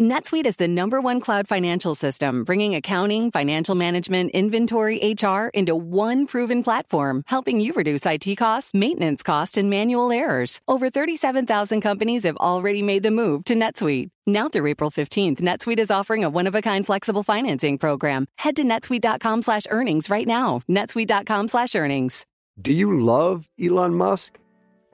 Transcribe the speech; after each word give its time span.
NetSuite 0.00 0.46
is 0.46 0.56
the 0.56 0.66
number 0.66 0.98
one 0.98 1.20
cloud 1.20 1.46
financial 1.46 1.94
system, 1.94 2.42
bringing 2.42 2.74
accounting, 2.74 3.30
financial 3.30 3.74
management, 3.74 4.30
inventory, 4.30 4.96
HR 5.12 5.48
into 5.52 5.76
one 5.76 6.26
proven 6.26 6.62
platform, 6.62 7.22
helping 7.26 7.60
you 7.60 7.74
reduce 7.74 8.06
IT 8.06 8.34
costs, 8.36 8.72
maintenance 8.72 9.22
costs, 9.22 9.58
and 9.58 9.68
manual 9.68 10.10
errors. 10.10 10.62
Over 10.66 10.88
37,000 10.88 11.82
companies 11.82 12.22
have 12.22 12.38
already 12.38 12.82
made 12.82 13.02
the 13.02 13.10
move 13.10 13.44
to 13.44 13.54
NetSuite. 13.54 14.08
Now 14.26 14.48
through 14.48 14.68
April 14.68 14.90
15th, 14.90 15.42
NetSuite 15.42 15.78
is 15.78 15.90
offering 15.90 16.24
a 16.24 16.30
one-of-a-kind 16.30 16.86
flexible 16.86 17.22
financing 17.22 17.76
program. 17.76 18.24
Head 18.38 18.56
to 18.56 18.64
netsuite.com 18.64 19.42
slash 19.42 19.64
earnings 19.68 20.08
right 20.08 20.26
now. 20.26 20.62
netsuite.com 20.66 21.48
slash 21.48 21.74
earnings. 21.74 22.24
Do 22.58 22.72
you 22.72 23.02
love 23.02 23.50
Elon 23.62 23.94
Musk? 23.94 24.38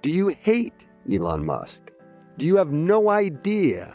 Do 0.03 0.11
you 0.11 0.35
hate 0.41 0.85
Elon 1.09 1.47
Musk? 1.47 1.93
Do 2.39 2.45
you 2.45 2.57
have 2.57 2.73
no 2.73 3.09
idea 3.09 3.95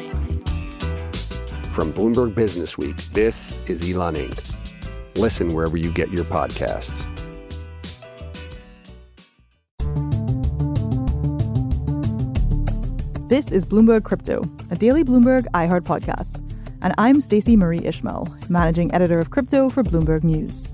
From 1.71 1.93
Bloomberg 1.93 2.35
Business 2.35 2.77
Week, 2.77 2.97
this 3.13 3.53
is 3.65 3.81
Elon 3.81 4.15
Inc. 4.15 4.43
Listen 5.15 5.53
wherever 5.53 5.77
you 5.77 5.89
get 5.89 6.11
your 6.11 6.25
podcasts. 6.25 7.07
This 13.29 13.53
is 13.53 13.65
Bloomberg 13.65 14.03
Crypto, 14.03 14.43
a 14.69 14.75
daily 14.75 15.05
Bloomberg 15.05 15.45
iHeart 15.53 15.83
podcast. 15.83 16.45
And 16.81 16.93
I'm 16.97 17.21
Stacey 17.21 17.55
Marie 17.55 17.85
Ishmael, 17.85 18.27
managing 18.49 18.93
editor 18.93 19.21
of 19.21 19.29
crypto 19.29 19.69
for 19.69 19.81
Bloomberg 19.81 20.25
News. 20.25 20.73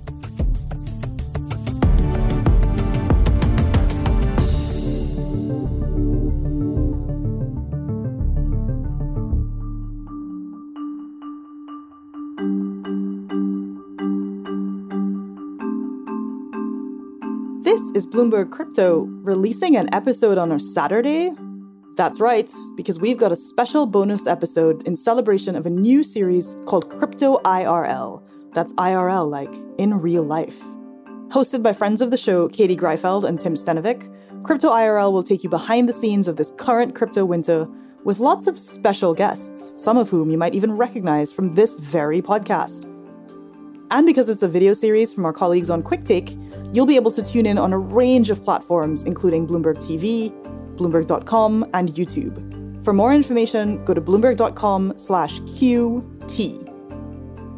Is 17.98 18.06
Bloomberg 18.06 18.52
Crypto 18.52 19.06
releasing 19.24 19.76
an 19.76 19.92
episode 19.92 20.38
on 20.38 20.52
a 20.52 20.60
Saturday. 20.60 21.32
That's 21.96 22.20
right, 22.20 22.48
because 22.76 23.00
we've 23.00 23.18
got 23.18 23.32
a 23.32 23.36
special 23.36 23.88
bonus 23.88 24.28
episode 24.28 24.86
in 24.86 24.96
celebration 24.96 25.56
of 25.56 25.66
a 25.66 25.72
new 25.72 26.04
series 26.04 26.56
called 26.68 26.92
Crypto 26.92 27.40
IRL. 27.40 28.22
That's 28.54 28.72
IRL, 28.74 29.28
like 29.28 29.50
in 29.80 29.96
real 29.96 30.22
life. 30.22 30.62
Hosted 31.30 31.64
by 31.64 31.74
friends 31.74 32.04
of 32.04 32.12
the 32.12 32.18
show, 32.18 32.48
Katie 32.48 32.78
Greifeld 32.78 33.24
and 33.24 33.40
Tim 33.40 33.56
Stenovec, 33.56 34.44
Crypto 34.44 34.70
IRL 34.70 35.12
will 35.12 35.24
take 35.24 35.44
you 35.44 35.50
behind 35.50 35.90
the 35.90 35.94
scenes 35.94 36.28
of 36.28 36.36
this 36.36 36.52
current 36.52 36.94
crypto 36.94 37.26
winter 37.26 37.68
with 38.04 38.20
lots 38.20 38.46
of 38.46 38.60
special 38.60 39.16
guests, 39.16 39.74
some 39.76 39.98
of 39.98 40.12
whom 40.12 40.30
you 40.30 40.38
might 40.38 40.54
even 40.54 40.74
recognize 40.74 41.32
from 41.32 41.56
this 41.56 41.74
very 41.80 42.22
podcast. 42.22 42.86
And 43.90 44.06
because 44.06 44.30
it's 44.30 44.44
a 44.44 44.48
video 44.48 44.74
series 44.74 45.14
from 45.14 45.26
our 45.26 45.34
colleagues 45.34 45.70
on 45.70 45.82
QuickTake, 45.82 46.76
you'll 46.76 46.86
be 46.86 46.96
able 46.96 47.12
to 47.12 47.22
tune 47.22 47.46
in 47.46 47.58
on 47.58 47.72
a 47.74 47.78
range 47.78 48.30
of 48.30 48.44
platforms, 48.44 49.04
including 49.04 49.48
Bloomberg 49.48 49.78
TV, 49.78 50.32
Bloomberg.com, 50.76 51.70
and 51.74 51.90
YouTube. 51.90 52.84
For 52.84 52.94
more 52.94 53.14
information, 53.14 53.84
go 53.86 53.94
to 53.94 54.02
bloomberg.com 54.02 54.98
slash 54.98 55.40
QT. 55.42 56.64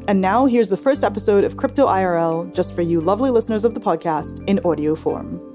And 0.07 0.21
now 0.21 0.45
here's 0.45 0.69
the 0.69 0.77
first 0.77 1.03
episode 1.03 1.43
of 1.43 1.57
Crypto 1.57 1.85
IRL, 1.85 2.53
just 2.53 2.73
for 2.73 2.81
you 2.81 2.99
lovely 2.99 3.29
listeners 3.29 3.63
of 3.63 3.73
the 3.73 3.79
podcast, 3.79 4.43
in 4.47 4.59
audio 4.65 4.95
form. 4.95 5.48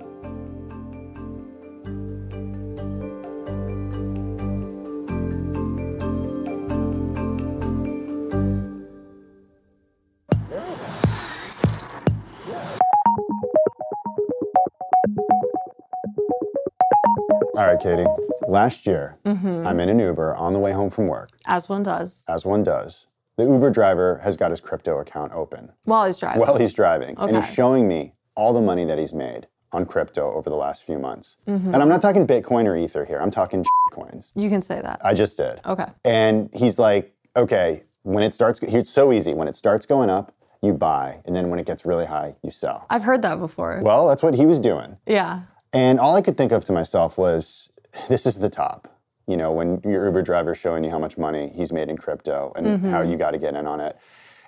All 17.56 17.65
right, 17.66 17.78
Katie. 17.81 18.04
Last 18.48 18.84
year, 18.87 19.16
I'm 19.25 19.78
in 19.81 19.88
an 19.88 19.98
Uber 20.00 20.34
on 20.34 20.53
the 20.53 20.59
way 20.59 20.72
home 20.72 20.91
from 20.91 21.06
work, 21.06 21.31
As 21.47 21.69
one 21.69 21.82
does. 21.82 22.25
as 22.28 22.44
one 22.44 22.62
does. 22.65 23.06
The 23.37 23.44
Uber 23.44 23.70
driver 23.70 24.19
has 24.25 24.37
got 24.37 24.50
his 24.50 24.60
crypto 24.60 24.98
account 24.98 25.32
open 25.32 25.72
While 25.84 26.06
he's 26.06 26.19
driving. 26.19 26.41
while 26.41 26.56
he's 26.56 26.72
driving, 26.72 27.16
and 27.19 27.37
he's 27.37 27.53
showing 27.53 27.87
me 27.88 28.14
all 28.37 28.53
the 28.53 28.60
money 28.60 28.84
that 28.84 28.98
he's 28.98 29.14
made 29.14 29.47
on 29.72 29.87
crypto 29.87 30.32
over 30.34 30.50
the 30.50 30.56
last 30.56 30.82
few 30.84 30.98
months. 30.98 31.37
Mm-hmm. 31.47 31.72
And 31.75 31.82
I'm 31.82 31.88
not 31.88 32.03
talking 32.03 32.26
Bitcoin 32.26 32.66
or 32.66 32.76
Ether 32.76 33.04
here, 33.04 33.19
I'm 33.20 33.31
talking 33.31 33.64
coins. 33.93 34.32
you 34.37 34.48
can 34.48 34.60
say 34.60 34.81
that. 34.81 35.00
I 35.04 35.14
just 35.14 35.37
did. 35.37 35.60
Okay. 35.64 35.87
And 36.04 36.50
he's 36.54 36.78
like, 36.78 37.12
okay, 37.37 37.84
when 38.03 38.22
it 38.25 38.34
starts, 38.34 38.60
it's 38.62 38.91
so 38.91 39.12
easy. 39.12 39.32
When 39.34 39.47
it 39.48 39.56
starts 39.56 39.87
going 39.87 40.10
up, 40.10 40.32
you 40.62 40.72
buy. 40.75 41.20
And 41.25 41.34
then 41.37 41.50
when 41.50 41.59
it 41.60 41.66
gets 41.66 41.84
really 41.87 42.06
high, 42.06 42.34
you 42.43 42.50
sell. 42.50 42.87
I've 42.91 43.03
heard 43.03 43.22
that 43.22 43.38
before. 43.38 43.81
Well, 43.82 44.09
that's 44.09 44.22
what 44.22 44.34
he 44.34 44.44
was 44.47 44.59
doing. 44.59 44.97
yeah. 45.06 45.43
And 45.75 45.99
all 45.99 46.15
I 46.15 46.23
could 46.23 46.37
think 46.37 46.53
of 46.53 46.65
to 46.67 46.73
myself 46.73 47.19
was, 47.19 47.69
this 48.09 48.27
is 48.27 48.39
the 48.39 48.49
top. 48.49 48.89
You 49.27 49.37
know, 49.37 49.53
when 49.53 49.81
your 49.85 50.07
Uber 50.07 50.23
driver's 50.23 50.59
showing 50.59 50.85
you 50.85 50.91
how 50.91 50.99
much 50.99 51.19
money 51.19 51.51
he's 51.55 51.73
made 51.73 51.89
in 51.89 51.97
crypto 51.97 52.53
and 52.57 52.67
mm-hmm. 52.67 52.91
how 52.91 53.03
you 53.03 53.17
got 53.17 53.33
to 53.33 53.39
get 53.39 53.55
in 53.55 53.67
on 53.67 53.81
it. 53.81 53.97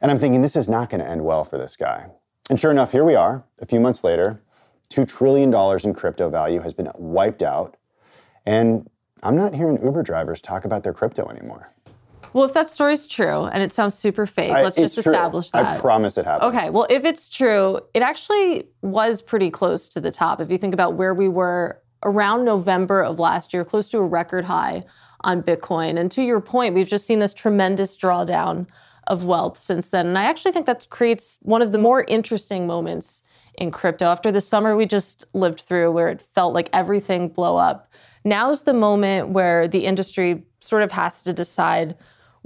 And 0.01 0.11
I'm 0.11 0.19
thinking, 0.19 0.43
this 0.43 0.55
is 0.55 0.69
not 0.69 0.91
going 0.91 1.01
to 1.01 1.09
end 1.09 1.25
well 1.25 1.45
for 1.45 1.59
this 1.59 1.77
guy. 1.77 2.11
And 2.49 2.61
sure 2.61 2.71
enough, 2.71 2.93
here 2.93 3.05
we 3.05 3.15
are, 3.15 3.45
a 3.59 3.67
few 3.67 3.81
months 3.81 4.05
later. 4.05 4.41
$2 4.91 5.09
trillion 5.09 5.53
in 5.83 5.95
crypto 5.95 6.31
value 6.31 6.61
has 6.61 6.75
been 6.75 6.91
wiped 6.95 7.43
out. 7.43 7.77
And 8.45 8.89
I'm 9.23 9.37
not 9.37 9.55
hearing 9.55 9.83
Uber 9.83 10.05
drivers 10.05 10.41
talk 10.41 10.65
about 10.65 10.85
their 10.85 10.93
crypto 10.93 11.29
anymore. 11.29 11.71
Well, 12.37 12.45
if 12.45 12.53
that 12.53 12.69
story's 12.69 13.07
true 13.07 13.45
and 13.45 13.63
it 13.63 13.73
sounds 13.73 13.95
super 13.95 14.27
fake, 14.27 14.53
I- 14.53 14.63
let's 14.63 14.77
just 14.77 15.03
true. 15.03 15.11
establish 15.11 15.51
that. 15.53 15.65
I 15.65 15.81
promise 15.81 16.19
it 16.19 16.27
happened. 16.27 16.55
Okay, 16.55 16.69
well, 16.69 16.87
if 16.91 17.03
it's 17.07 17.31
true, 17.31 17.81
it 17.95 18.03
actually 18.03 18.69
was 18.83 19.23
pretty 19.23 19.51
close 19.51 19.89
to 19.89 20.03
the 20.03 20.11
top. 20.11 20.39
If 20.43 20.51
you 20.51 20.59
think 20.59 20.75
about 20.75 20.97
where 20.97 21.15
we 21.15 21.29
were 21.29 21.81
around 22.05 22.45
November 22.45 23.03
of 23.03 23.19
last 23.19 23.55
year, 23.55 23.65
close 23.65 23.89
to 23.89 23.99
a 24.01 24.07
record 24.07 24.45
high 24.45 24.83
on 25.23 25.43
Bitcoin. 25.43 25.99
And 25.99 26.11
to 26.11 26.23
your 26.23 26.43
point, 26.43 26.75
we've 26.75 26.87
just 26.87 27.07
seen 27.07 27.21
this 27.21 27.33
tremendous 27.33 27.97
drawdown 27.97 28.69
of 29.07 29.25
wealth 29.25 29.59
since 29.59 29.89
then. 29.89 30.07
And 30.07 30.19
I 30.19 30.25
actually 30.25 30.53
think 30.53 30.67
that 30.67 30.91
creates 30.91 31.39
one 31.41 31.63
of 31.63 31.73
the 31.73 31.79
more 31.79 32.05
interesting 32.05 32.67
moments 32.67 33.23
in 33.55 33.71
crypto. 33.71 34.05
After 34.09 34.31
the 34.31 34.43
summer 34.43 34.77
we 34.77 34.85
just 34.85 35.25
lived 35.33 35.61
through, 35.61 35.91
where 35.91 36.11
it 36.11 36.21
felt 36.35 36.53
like 36.53 36.69
everything 36.75 37.29
blow 37.31 37.57
up, 37.57 37.91
now's 38.27 38.65
the 38.65 38.75
moment 38.75 39.31
where 39.31 39.67
the 39.67 39.87
industry 39.87 40.45
sort 40.61 40.83
of 40.83 40.93
has 40.93 41.23
to 41.23 41.33
decide 41.33 41.97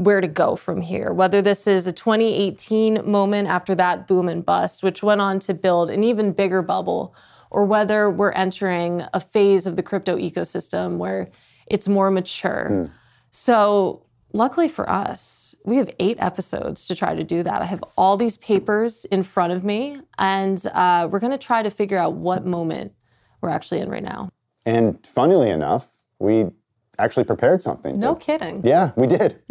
where 0.01 0.23
to 0.23 0.29
go 0.29 0.57
from 0.57 0.81
here. 0.81 1.13
Whether 1.13 1.43
this 1.43 1.67
is 1.67 1.87
a 1.87 1.93
2018 1.93 3.03
moment 3.05 3.49
after 3.49 3.75
that 3.75 4.09
boom 4.09 4.31
and 4.31 4.45
bust, 4.45 4.83
which 4.83 5.03
went 5.03 5.21
on 5.21 5.41
to 5.41 5.53
build 5.53 5.91
an 5.91 6.03
even 6.03 6.33
bigger 6.33 6.63
bubble, 6.63 7.15
or 7.51 7.67
whether 7.67 8.09
we're 8.09 8.33
entering 8.33 9.05
a 9.13 9.21
phase 9.21 9.67
of 9.67 9.77
the 9.77 9.83
crypto 9.83 10.17
ecosystem 10.17 10.97
where 10.97 11.29
it's 11.67 11.87
more 11.87 12.11
mature. 12.11 12.91
So, 13.31 14.07
luckily 14.33 14.69
for 14.69 14.89
us, 14.89 15.55
we 15.67 15.77
have 15.77 15.91
eight 15.99 16.17
episodes 16.19 16.87
to 16.87 16.95
try 16.95 17.15
to 17.15 17.23
do 17.23 17.43
that. 17.43 17.61
I 17.61 17.67
have 17.67 17.85
all 17.99 18.17
these 18.17 18.39
papers 18.39 19.05
in 19.05 19.23
front 19.23 19.53
of 19.53 19.65
me, 19.65 20.01
and 20.17 20.65
uh, 20.73 21.09
we're 21.11 21.21
going 21.21 21.33
to 21.33 21.39
try 21.39 21.63
to 21.63 21.71
figure 21.71 21.99
out 21.99 22.15
what 22.15 22.47
moment 22.47 22.95
we're 23.43 23.51
actually 23.51 23.81
in 23.81 23.91
right 23.91 24.03
now. 24.03 24.31
And 24.65 25.07
funnily 25.07 25.51
enough, 25.51 25.99
we 26.19 26.47
actually 26.99 27.25
prepared 27.25 27.61
something. 27.61 27.99
No 27.99 28.15
to- 28.15 28.21
kidding. 28.21 28.63
Yeah, 28.65 28.93
we 28.97 29.07
did. 29.07 29.43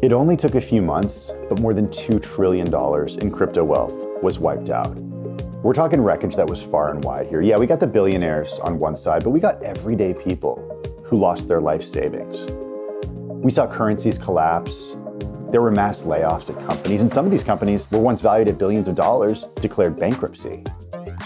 It 0.00 0.12
only 0.12 0.36
took 0.36 0.54
a 0.54 0.60
few 0.60 0.80
months, 0.80 1.32
but 1.48 1.58
more 1.58 1.74
than 1.74 1.88
$2 1.88 2.22
trillion 2.22 2.72
in 3.20 3.30
crypto 3.32 3.64
wealth 3.64 3.92
was 4.22 4.38
wiped 4.38 4.70
out. 4.70 4.96
We're 5.64 5.74
talking 5.74 6.00
wreckage 6.00 6.36
that 6.36 6.48
was 6.48 6.62
far 6.62 6.92
and 6.92 7.02
wide 7.02 7.26
here. 7.26 7.40
Yeah, 7.40 7.56
we 7.56 7.66
got 7.66 7.80
the 7.80 7.86
billionaires 7.88 8.60
on 8.60 8.78
one 8.78 8.94
side, 8.94 9.24
but 9.24 9.30
we 9.30 9.40
got 9.40 9.60
everyday 9.64 10.14
people 10.14 10.56
who 11.04 11.18
lost 11.18 11.48
their 11.48 11.60
life 11.60 11.82
savings. 11.82 12.46
We 13.26 13.50
saw 13.50 13.66
currencies 13.66 14.18
collapse. 14.18 14.96
There 15.50 15.60
were 15.60 15.72
mass 15.72 16.04
layoffs 16.04 16.48
at 16.48 16.64
companies, 16.64 17.00
and 17.00 17.10
some 17.10 17.24
of 17.24 17.32
these 17.32 17.42
companies 17.42 17.90
were 17.90 17.98
once 17.98 18.20
valued 18.20 18.46
at 18.46 18.56
billions 18.56 18.86
of 18.86 18.94
dollars, 18.94 19.48
declared 19.60 19.98
bankruptcy. 19.98 20.62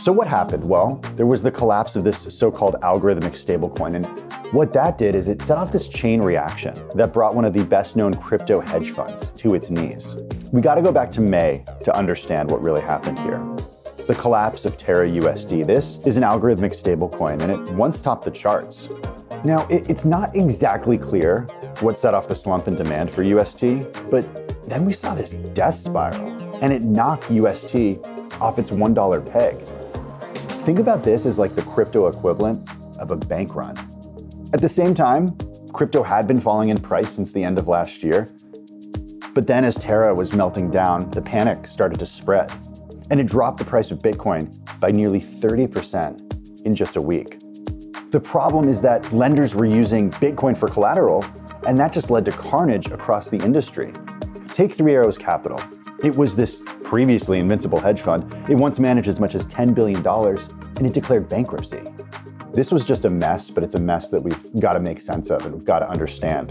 So, 0.03 0.11
what 0.11 0.27
happened? 0.27 0.69
Well, 0.69 0.97
there 1.15 1.27
was 1.27 1.43
the 1.43 1.51
collapse 1.53 1.95
of 1.95 2.03
this 2.03 2.23
so 2.37 2.51
called 2.51 2.75
algorithmic 2.83 3.41
stablecoin. 3.41 3.95
And 3.95 4.53
what 4.53 4.73
that 4.73 4.99
did 4.99 5.15
is 5.15 5.29
it 5.29 5.41
set 5.41 5.57
off 5.57 5.71
this 5.71 5.87
chain 5.87 6.21
reaction 6.21 6.75
that 6.97 7.13
brought 7.13 7.37
one 7.37 7.45
of 7.45 7.53
the 7.53 7.63
best 7.63 7.95
known 7.95 8.13
crypto 8.15 8.59
hedge 8.59 8.91
funds 8.91 9.31
to 9.37 9.55
its 9.55 9.71
knees. 9.71 10.17
We 10.51 10.61
got 10.61 10.75
to 10.75 10.83
go 10.83 10.91
back 10.91 11.13
to 11.13 11.21
May 11.21 11.65
to 11.85 11.97
understand 11.97 12.51
what 12.51 12.61
really 12.61 12.81
happened 12.81 13.17
here. 13.21 13.39
The 14.09 14.17
collapse 14.19 14.65
of 14.65 14.77
Terra 14.77 15.09
USD. 15.09 15.65
This 15.69 15.99
is 16.05 16.17
an 16.17 16.25
algorithmic 16.25 16.75
stablecoin, 16.75 17.41
and 17.41 17.53
it 17.53 17.75
once 17.77 18.01
topped 18.01 18.25
the 18.25 18.33
charts. 18.33 18.89
Now, 19.45 19.69
it, 19.69 19.89
it's 19.89 20.05
not 20.05 20.35
exactly 20.35 20.99
clear 20.99 21.43
what 21.79 21.97
set 21.97 22.13
off 22.13 22.27
the 22.27 22.35
slump 22.35 22.67
in 22.67 22.75
demand 22.75 23.09
for 23.09 23.23
UST, 23.23 23.87
but 24.11 24.65
then 24.65 24.85
we 24.85 24.95
saw 24.95 25.15
this 25.15 25.31
death 25.55 25.77
spiral, 25.77 26.29
and 26.61 26.73
it 26.73 26.83
knocked 26.83 27.31
UST 27.31 28.05
off 28.41 28.59
its 28.59 28.73
$1 28.73 29.33
peg. 29.33 29.65
Think 30.63 30.79
about 30.79 31.03
this 31.03 31.27
as 31.27 31.41
like 31.41 31.57
the 31.57 31.63
crypto 31.63 32.07
equivalent 32.07 32.71
of 33.01 33.11
a 33.11 33.17
bank 33.17 33.57
run. 33.57 33.77
At 34.55 34.61
the 34.61 34.69
same 34.69 34.95
time, 34.95 35.37
crypto 35.73 36.05
had 36.05 36.29
been 36.29 36.41
falling 36.41 36.69
in 36.69 36.79
price 36.79 37.11
since 37.11 37.33
the 37.33 37.43
end 37.43 37.59
of 37.59 37.67
last 37.67 38.05
year. 38.05 38.29
But 39.35 39.49
then, 39.49 39.65
as 39.65 39.75
Terra 39.75 40.15
was 40.15 40.33
melting 40.35 40.71
down, 40.71 41.11
the 41.11 41.21
panic 41.21 41.67
started 41.67 41.99
to 41.99 42.07
spread, 42.07 42.53
and 43.11 43.19
it 43.19 43.27
dropped 43.27 43.59
the 43.59 43.65
price 43.65 43.91
of 43.91 43.99
Bitcoin 43.99 44.57
by 44.79 44.93
nearly 44.93 45.19
30% 45.21 46.65
in 46.65 46.77
just 46.77 46.95
a 46.95 47.03
week. 47.03 47.41
The 48.13 48.21
problem 48.21 48.69
is 48.69 48.81
that 48.83 49.13
lenders 49.13 49.57
were 49.57 49.67
using 49.67 50.11
Bitcoin 50.13 50.57
for 50.57 50.69
collateral, 50.69 51.25
and 51.67 51.77
that 51.79 51.93
just 51.93 52.09
led 52.09 52.25
to 52.27 52.31
carnage 52.31 52.87
across 52.87 53.31
the 53.31 53.39
industry. 53.39 53.93
Take 54.47 54.75
Three 54.75 54.93
Arrows 54.93 55.19
Capital. 55.19 55.61
It 56.05 56.15
was 56.15 56.37
this 56.37 56.63
previously 56.93 57.39
invincible 57.39 57.81
hedge 57.81 58.03
fund. 58.03 58.23
It 58.51 58.55
once 58.55 58.79
managed 58.79 59.09
as 59.09 59.19
much 59.19 59.35
as 59.35 59.47
$10 59.47 59.75
billion, 59.75 60.07
and 60.07 60.87
it 60.87 60.93
declared 60.93 61.27
bankruptcy. 61.27 61.81
This 62.53 62.71
was 62.71 62.85
just 62.85 63.07
a 63.07 63.09
mess, 63.09 63.49
but 63.49 63.65
it's 63.65 63.77
a 63.77 63.81
mess 63.81 64.11
that 64.11 64.23
we've 64.23 64.61
got 64.61 64.75
to 64.75 64.81
make 64.81 65.01
sense 65.01 65.31
of 65.31 65.47
and 65.47 65.55
we've 65.55 65.65
got 65.65 65.79
to 65.79 65.89
understand. 65.89 66.51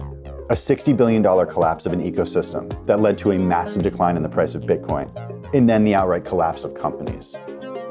A 0.50 0.56
$60 0.56 0.98
billion 0.98 1.22
collapse 1.22 1.86
of 1.86 1.94
an 1.94 2.02
ecosystem 2.02 2.88
that 2.88 3.02
led 3.02 3.20
to 3.20 3.34
a 3.34 3.38
massive 3.38 3.84
decline 3.84 4.18
in 4.18 4.24
the 4.24 4.30
price 4.30 4.56
of 4.56 4.64
Bitcoin, 4.64 5.12
and 5.54 5.70
then 5.70 5.84
the 5.84 5.94
outright 5.94 6.26
collapse 6.26 6.64
of 6.64 6.74
companies. 6.74 7.36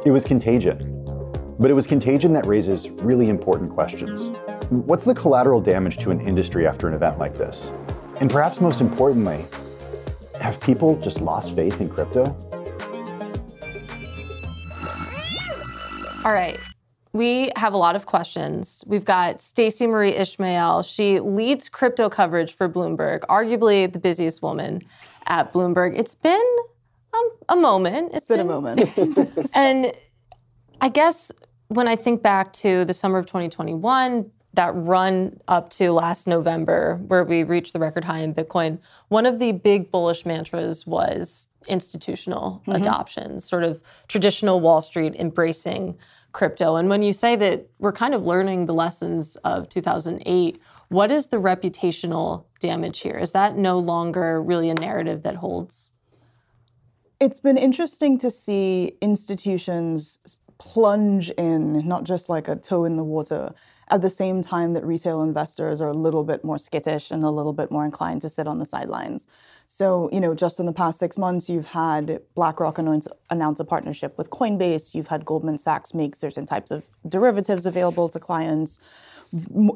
It 0.04 0.10
was 0.10 0.24
contagion, 0.24 1.04
but 1.60 1.70
it 1.70 1.74
was 1.74 1.86
contagion 1.86 2.32
that 2.32 2.46
raises 2.46 2.90
really 2.90 3.28
important 3.28 3.70
questions. 3.70 4.28
What's 4.70 5.04
the 5.04 5.14
collateral 5.14 5.60
damage 5.60 5.98
to 5.98 6.10
an 6.10 6.20
industry 6.20 6.66
after 6.66 6.88
an 6.88 6.94
event 6.94 7.16
like 7.16 7.38
this? 7.38 7.70
And 8.20 8.28
perhaps 8.28 8.60
most 8.60 8.80
importantly, 8.80 9.44
have 10.40 10.60
people 10.60 10.98
just 11.00 11.20
lost 11.20 11.54
faith 11.54 11.80
in 11.80 11.88
crypto? 11.88 12.24
All 16.24 16.32
right. 16.32 16.58
We 17.12 17.50
have 17.56 17.72
a 17.72 17.76
lot 17.76 17.96
of 17.96 18.06
questions. 18.06 18.84
We've 18.86 19.04
got 19.04 19.40
Stacey 19.40 19.86
Marie 19.86 20.14
Ishmael. 20.14 20.82
She 20.82 21.18
leads 21.18 21.68
crypto 21.68 22.08
coverage 22.08 22.52
for 22.52 22.68
Bloomberg, 22.68 23.20
arguably 23.22 23.92
the 23.92 23.98
busiest 23.98 24.42
woman 24.42 24.82
at 25.26 25.52
Bloomberg. 25.52 25.98
It's 25.98 26.14
been 26.14 26.56
um, 27.12 27.30
a 27.48 27.56
moment. 27.56 28.12
It's 28.14 28.28
been 28.28 28.40
a 28.40 28.44
moment. 28.44 28.96
and 29.54 29.92
I 30.80 30.88
guess 30.88 31.32
when 31.68 31.88
I 31.88 31.96
think 31.96 32.22
back 32.22 32.52
to 32.54 32.84
the 32.84 32.94
summer 32.94 33.18
of 33.18 33.26
2021, 33.26 34.30
that 34.54 34.72
run 34.74 35.40
up 35.46 35.70
to 35.70 35.92
last 35.92 36.26
November, 36.26 37.00
where 37.06 37.24
we 37.24 37.44
reached 37.44 37.72
the 37.72 37.78
record 37.78 38.04
high 38.04 38.20
in 38.20 38.34
Bitcoin, 38.34 38.78
one 39.08 39.26
of 39.26 39.38
the 39.38 39.52
big 39.52 39.90
bullish 39.90 40.26
mantras 40.26 40.86
was 40.86 41.48
institutional 41.68 42.62
Mm-hmm. 42.66 42.80
adoption, 42.80 43.40
sort 43.40 43.64
of 43.64 43.82
traditional 44.08 44.60
Wall 44.60 44.82
Street 44.82 45.14
embracing 45.16 45.96
crypto. 46.32 46.76
And 46.76 46.88
when 46.88 47.02
you 47.02 47.12
say 47.12 47.36
that 47.36 47.66
we're 47.78 47.92
kind 47.92 48.14
of 48.14 48.24
learning 48.24 48.66
the 48.66 48.74
lessons 48.74 49.36
of 49.36 49.68
2008, 49.68 50.60
what 50.88 51.10
is 51.10 51.28
the 51.28 51.36
reputational 51.36 52.44
damage 52.60 53.00
here? 53.00 53.16
Is 53.16 53.32
that 53.32 53.56
no 53.56 53.78
longer 53.78 54.42
really 54.42 54.70
a 54.70 54.74
narrative 54.74 55.22
that 55.22 55.36
holds? 55.36 55.92
It's 57.20 57.40
been 57.40 57.58
interesting 57.58 58.16
to 58.18 58.30
see 58.30 58.92
institutions 59.00 60.18
plunge 60.58 61.30
in, 61.30 61.86
not 61.86 62.04
just 62.04 62.28
like 62.28 62.48
a 62.48 62.56
toe 62.56 62.84
in 62.84 62.96
the 62.96 63.04
water, 63.04 63.54
at 63.90 64.02
the 64.02 64.10
same 64.10 64.42
time 64.42 64.72
that 64.74 64.84
retail 64.84 65.22
investors 65.22 65.80
are 65.80 65.88
a 65.88 65.94
little 65.94 66.24
bit 66.24 66.44
more 66.44 66.58
skittish 66.58 67.10
and 67.10 67.24
a 67.24 67.30
little 67.30 67.52
bit 67.52 67.70
more 67.70 67.84
inclined 67.84 68.20
to 68.22 68.28
sit 68.28 68.46
on 68.46 68.58
the 68.58 68.66
sidelines. 68.66 69.26
So, 69.66 70.08
you 70.12 70.20
know, 70.20 70.34
just 70.34 70.58
in 70.58 70.66
the 70.66 70.72
past 70.72 70.98
six 70.98 71.16
months, 71.16 71.48
you've 71.48 71.68
had 71.68 72.20
BlackRock 72.34 72.78
announce, 72.78 73.06
announce 73.30 73.60
a 73.60 73.64
partnership 73.64 74.18
with 74.18 74.30
Coinbase. 74.30 74.94
You've 74.94 75.08
had 75.08 75.24
Goldman 75.24 75.58
Sachs 75.58 75.94
make 75.94 76.16
certain 76.16 76.44
types 76.44 76.70
of 76.70 76.84
derivatives 77.08 77.66
available 77.66 78.08
to 78.08 78.18
clients. 78.18 78.80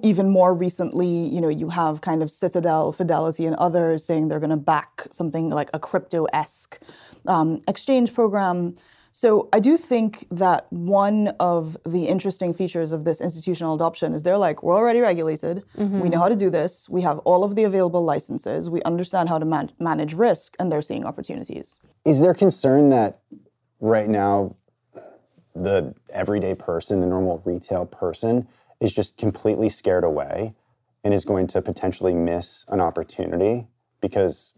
Even 0.03 0.31
more 0.31 0.53
recently, 0.53 1.07
you 1.07 1.41
know, 1.41 1.49
you 1.49 1.69
have 1.69 2.01
kind 2.01 2.25
of 2.25 2.31
Citadel, 2.31 2.91
Fidelity, 2.91 3.47
and 3.47 3.55
others 3.57 4.05
saying 4.05 4.29
they're 4.29 4.41
going 4.41 4.51
to 4.51 4.57
back 4.57 5.07
something 5.13 5.49
like 5.49 5.71
a 5.73 5.79
crypto-esque 5.79 6.81
um, 7.27 7.61
exchange 7.69 8.13
program. 8.15 8.75
So 9.17 9.49
I 9.53 9.61
do 9.61 9.77
think 9.77 10.27
that 10.33 10.67
one 10.73 11.29
of 11.39 11.77
the 11.87 12.07
interesting 12.07 12.53
features 12.53 12.91
of 12.91 13.05
this 13.05 13.21
institutional 13.21 13.77
adoption 13.77 14.13
is 14.13 14.25
they're 14.25 14.37
like, 14.37 14.65
we're 14.65 14.75
already 14.75 14.99
regulated. 14.99 15.63
We 15.77 15.85
mm-hmm. 15.85 16.09
know 16.09 16.19
how 16.19 16.29
to 16.29 16.35
do 16.35 16.51
this. 16.51 16.89
We 16.89 17.03
have 17.03 17.21
all 17.21 17.45
of 17.45 17.55
the 17.55 17.63
available 17.63 18.05
licenses. 18.05 18.69
We 18.69 18.83
understand 18.83 19.29
how 19.29 19.39
to 19.39 19.45
man- 19.45 19.71
manage 19.79 20.15
risk, 20.15 20.57
and 20.59 20.71
they're 20.71 20.83
seeing 20.83 21.05
opportunities. 21.05 21.79
Is 22.05 22.21
there 22.21 22.35
concern 22.35 22.89
that 22.89 23.21
right 23.79 24.09
now 24.09 24.57
the 25.55 25.95
everyday 26.13 26.57
person, 26.57 27.01
the 27.01 27.07
normal 27.07 27.41
retail 27.45 27.87
person, 27.87 28.49
is 28.81 28.93
just 28.93 29.17
completely 29.17 29.69
scared 29.69 30.03
away 30.03 30.55
and 31.05 31.15
is 31.15 31.25
going 31.25 31.47
to 31.47 31.63
potentially 31.63 32.15
miss 32.15 32.65
an 32.67 32.81
opportunity 32.81 33.69
because 34.01 34.55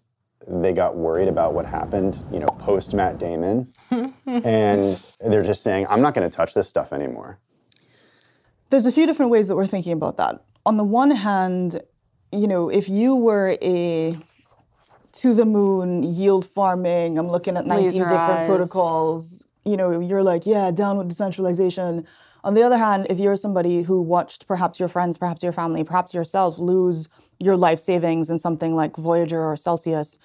they 0.48 0.72
got 0.72 0.96
worried 0.96 1.28
about 1.28 1.54
what 1.54 1.66
happened, 1.66 2.24
you 2.32 2.38
know, 2.38 2.46
post 2.46 2.94
Matt 2.94 3.18
Damon, 3.18 3.72
and 3.90 5.00
they're 5.20 5.42
just 5.42 5.62
saying, 5.62 5.86
"I'm 5.88 6.00
not 6.00 6.14
going 6.14 6.28
to 6.28 6.34
touch 6.34 6.54
this 6.54 6.68
stuff 6.68 6.92
anymore." 6.92 7.38
There's 8.70 8.86
a 8.86 8.92
few 8.92 9.06
different 9.06 9.30
ways 9.30 9.48
that 9.48 9.56
we're 9.56 9.66
thinking 9.66 9.92
about 9.92 10.16
that. 10.16 10.42
On 10.64 10.76
the 10.76 10.84
one 10.84 11.10
hand, 11.12 11.80
you 12.32 12.48
know, 12.48 12.68
if 12.68 12.88
you 12.88 13.14
were 13.14 13.56
a 13.62 14.18
to 15.12 15.34
the 15.34 15.46
moon 15.46 16.02
yield 16.02 16.44
farming, 16.44 17.18
I'm 17.18 17.28
looking 17.28 17.56
at 17.56 17.66
19 17.66 17.86
Laser 17.86 18.02
different 18.02 18.20
eyes. 18.20 18.48
protocols, 18.48 19.46
you 19.64 19.76
know, 19.76 20.00
you're 20.00 20.22
like, 20.22 20.46
yeah, 20.46 20.70
down 20.70 20.98
with 20.98 21.08
decentralization. 21.08 22.06
On 22.44 22.54
the 22.54 22.62
other 22.62 22.76
hand, 22.76 23.06
if 23.08 23.18
you're 23.18 23.34
somebody 23.34 23.82
who 23.82 24.00
watched 24.02 24.46
perhaps 24.46 24.78
your 24.78 24.88
friends, 24.88 25.16
perhaps 25.16 25.42
your 25.42 25.52
family, 25.52 25.82
perhaps 25.82 26.12
yourself 26.12 26.58
lose 26.58 27.08
your 27.38 27.56
life 27.56 27.78
savings 27.78 28.30
in 28.30 28.38
something 28.38 28.74
like 28.74 28.96
Voyager 28.96 29.42
or 29.42 29.56
Celsius, 29.56 30.18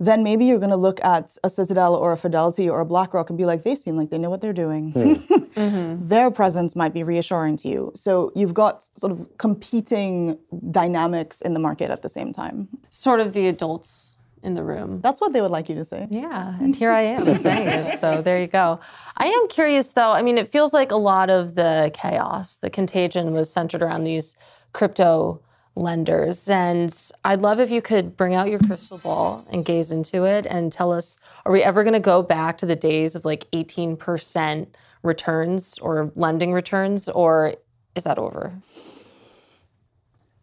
then 0.00 0.22
maybe 0.22 0.44
you're 0.44 0.58
going 0.58 0.70
to 0.70 0.76
look 0.76 1.02
at 1.04 1.36
a 1.42 1.50
Citadel 1.50 1.94
or 1.94 2.12
a 2.12 2.16
Fidelity 2.16 2.68
or 2.68 2.80
a 2.80 2.86
BlackRock 2.86 3.30
and 3.30 3.38
be 3.38 3.44
like, 3.44 3.64
they 3.64 3.74
seem 3.74 3.96
like 3.96 4.10
they 4.10 4.18
know 4.18 4.30
what 4.30 4.40
they're 4.40 4.52
doing. 4.52 4.92
Hmm. 4.92 5.14
Mm-hmm. 5.58 6.06
Their 6.06 6.30
presence 6.30 6.76
might 6.76 6.94
be 6.94 7.02
reassuring 7.02 7.56
to 7.56 7.68
you. 7.68 7.90
So 7.96 8.30
you've 8.36 8.54
got 8.54 8.88
sort 8.94 9.10
of 9.10 9.36
competing 9.38 10.38
dynamics 10.70 11.40
in 11.40 11.52
the 11.52 11.58
market 11.58 11.90
at 11.90 12.02
the 12.02 12.08
same 12.08 12.32
time. 12.32 12.68
Sort 12.90 13.18
of 13.18 13.32
the 13.32 13.48
adults 13.48 14.18
in 14.44 14.54
the 14.54 14.62
room. 14.62 15.00
That's 15.00 15.20
what 15.20 15.32
they 15.32 15.40
would 15.40 15.50
like 15.50 15.68
you 15.68 15.74
to 15.74 15.84
say. 15.84 16.06
Yeah, 16.10 16.54
and 16.60 16.76
here 16.76 16.92
I 16.92 17.00
am 17.00 17.32
saying 17.44 17.66
it. 17.66 17.98
So 17.98 18.22
there 18.22 18.38
you 18.38 18.46
go. 18.46 18.78
I 19.16 19.26
am 19.26 19.48
curious 19.48 19.90
though. 19.90 20.12
I 20.12 20.22
mean, 20.22 20.38
it 20.38 20.46
feels 20.46 20.72
like 20.72 20.92
a 20.92 20.96
lot 20.96 21.28
of 21.28 21.56
the 21.56 21.90
chaos, 21.92 22.56
the 22.56 22.70
contagion 22.70 23.32
was 23.32 23.52
centered 23.52 23.82
around 23.82 24.04
these 24.04 24.36
crypto 24.72 25.40
lenders. 25.78 26.48
And 26.48 26.94
I'd 27.24 27.40
love 27.40 27.60
if 27.60 27.70
you 27.70 27.80
could 27.80 28.16
bring 28.16 28.34
out 28.34 28.50
your 28.50 28.58
crystal 28.58 28.98
ball 28.98 29.46
and 29.50 29.64
gaze 29.64 29.90
into 29.92 30.24
it 30.24 30.46
and 30.46 30.72
tell 30.72 30.92
us 30.92 31.16
are 31.46 31.52
we 31.52 31.62
ever 31.62 31.82
going 31.82 31.94
to 31.94 32.00
go 32.00 32.22
back 32.22 32.58
to 32.58 32.66
the 32.66 32.76
days 32.76 33.14
of 33.14 33.24
like 33.24 33.50
18% 33.52 34.66
returns 35.02 35.78
or 35.78 36.12
lending 36.14 36.52
returns, 36.52 37.08
or 37.08 37.54
is 37.94 38.04
that 38.04 38.18
over? 38.18 38.52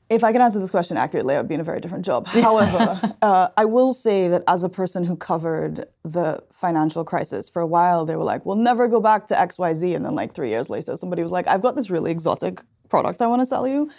If 0.08 0.24
I 0.24 0.32
can 0.32 0.42
answer 0.42 0.60
this 0.60 0.70
question 0.70 0.98
accurately, 0.98 1.34
I 1.34 1.40
would 1.40 1.48
be 1.48 1.56
in 1.56 1.60
a 1.60 1.64
very 1.64 1.80
different 1.80 2.06
job. 2.06 2.28
However, 2.28 3.16
uh, 3.24 3.48
I 3.58 3.66
will 3.66 3.92
say 3.92 4.28
that 4.28 4.44
as 4.48 4.64
a 4.64 4.70
person 4.70 5.04
who 5.04 5.16
covered 5.16 5.86
the 6.04 6.44
financial 6.52 7.04
crisis 7.04 7.50
for 7.50 7.62
a 7.62 7.68
while, 7.68 8.06
they 8.06 8.16
were 8.16 8.24
like, 8.24 8.46
"We'll 8.46 8.56
never 8.56 8.88
go 8.88 9.00
back 9.00 9.28
to 9.28 9.36
XYZ," 9.36 9.96
and 9.96 10.06
then 10.06 10.14
like 10.14 10.34
three 10.34 10.50
years 10.50 10.70
later, 10.70 10.96
somebody 10.96 11.24
was 11.24 11.32
like, 11.32 11.48
"I've 11.48 11.62
got 11.62 11.76
this 11.76 11.90
really 11.90 12.12
exotic 12.12 12.62
product 12.88 13.22
I 13.22 13.28
want 13.28 13.42
to 13.42 13.48
sell 13.48 13.68
you." 13.68 13.90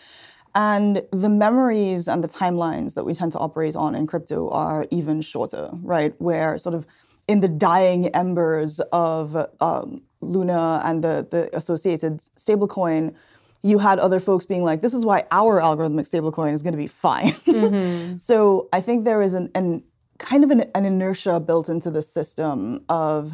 And 0.56 1.02
the 1.12 1.28
memories 1.28 2.08
and 2.08 2.24
the 2.24 2.28
timelines 2.28 2.94
that 2.94 3.04
we 3.04 3.12
tend 3.12 3.30
to 3.32 3.38
operate 3.38 3.76
on 3.76 3.94
in 3.94 4.06
crypto 4.06 4.48
are 4.48 4.86
even 4.90 5.20
shorter, 5.20 5.68
right? 5.82 6.14
Where 6.18 6.56
sort 6.56 6.74
of 6.74 6.86
in 7.28 7.40
the 7.40 7.48
dying 7.48 8.06
embers 8.08 8.80
of 8.90 9.36
um, 9.60 10.00
Luna 10.22 10.80
and 10.82 11.04
the, 11.04 11.28
the 11.30 11.54
associated 11.54 12.20
stablecoin, 12.38 13.14
you 13.62 13.78
had 13.78 13.98
other 13.98 14.18
folks 14.18 14.46
being 14.46 14.64
like, 14.64 14.80
this 14.80 14.94
is 14.94 15.04
why 15.04 15.24
our 15.30 15.60
algorithmic 15.60 16.08
stablecoin 16.08 16.54
is 16.54 16.62
going 16.62 16.72
to 16.72 16.78
be 16.78 16.86
fine. 16.86 18.18
so 18.18 18.70
I 18.72 18.80
think 18.80 19.04
there 19.04 19.20
is 19.20 19.34
an, 19.34 19.50
an 19.54 19.82
kind 20.18 20.42
of 20.42 20.50
an, 20.50 20.64
an 20.74 20.86
inertia 20.86 21.38
built 21.38 21.68
into 21.68 21.90
the 21.90 22.00
system 22.00 22.82
of 22.88 23.32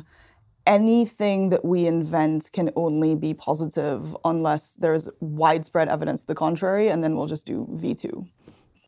anything 0.66 1.50
that 1.50 1.64
we 1.64 1.86
invent 1.86 2.50
can 2.52 2.70
only 2.76 3.14
be 3.14 3.34
positive 3.34 4.16
unless 4.24 4.76
there's 4.76 5.08
widespread 5.20 5.88
evidence 5.88 6.22
to 6.22 6.26
the 6.28 6.34
contrary, 6.34 6.88
and 6.88 7.02
then 7.02 7.16
we'll 7.16 7.26
just 7.26 7.46
do 7.46 7.66
V2. 7.72 8.26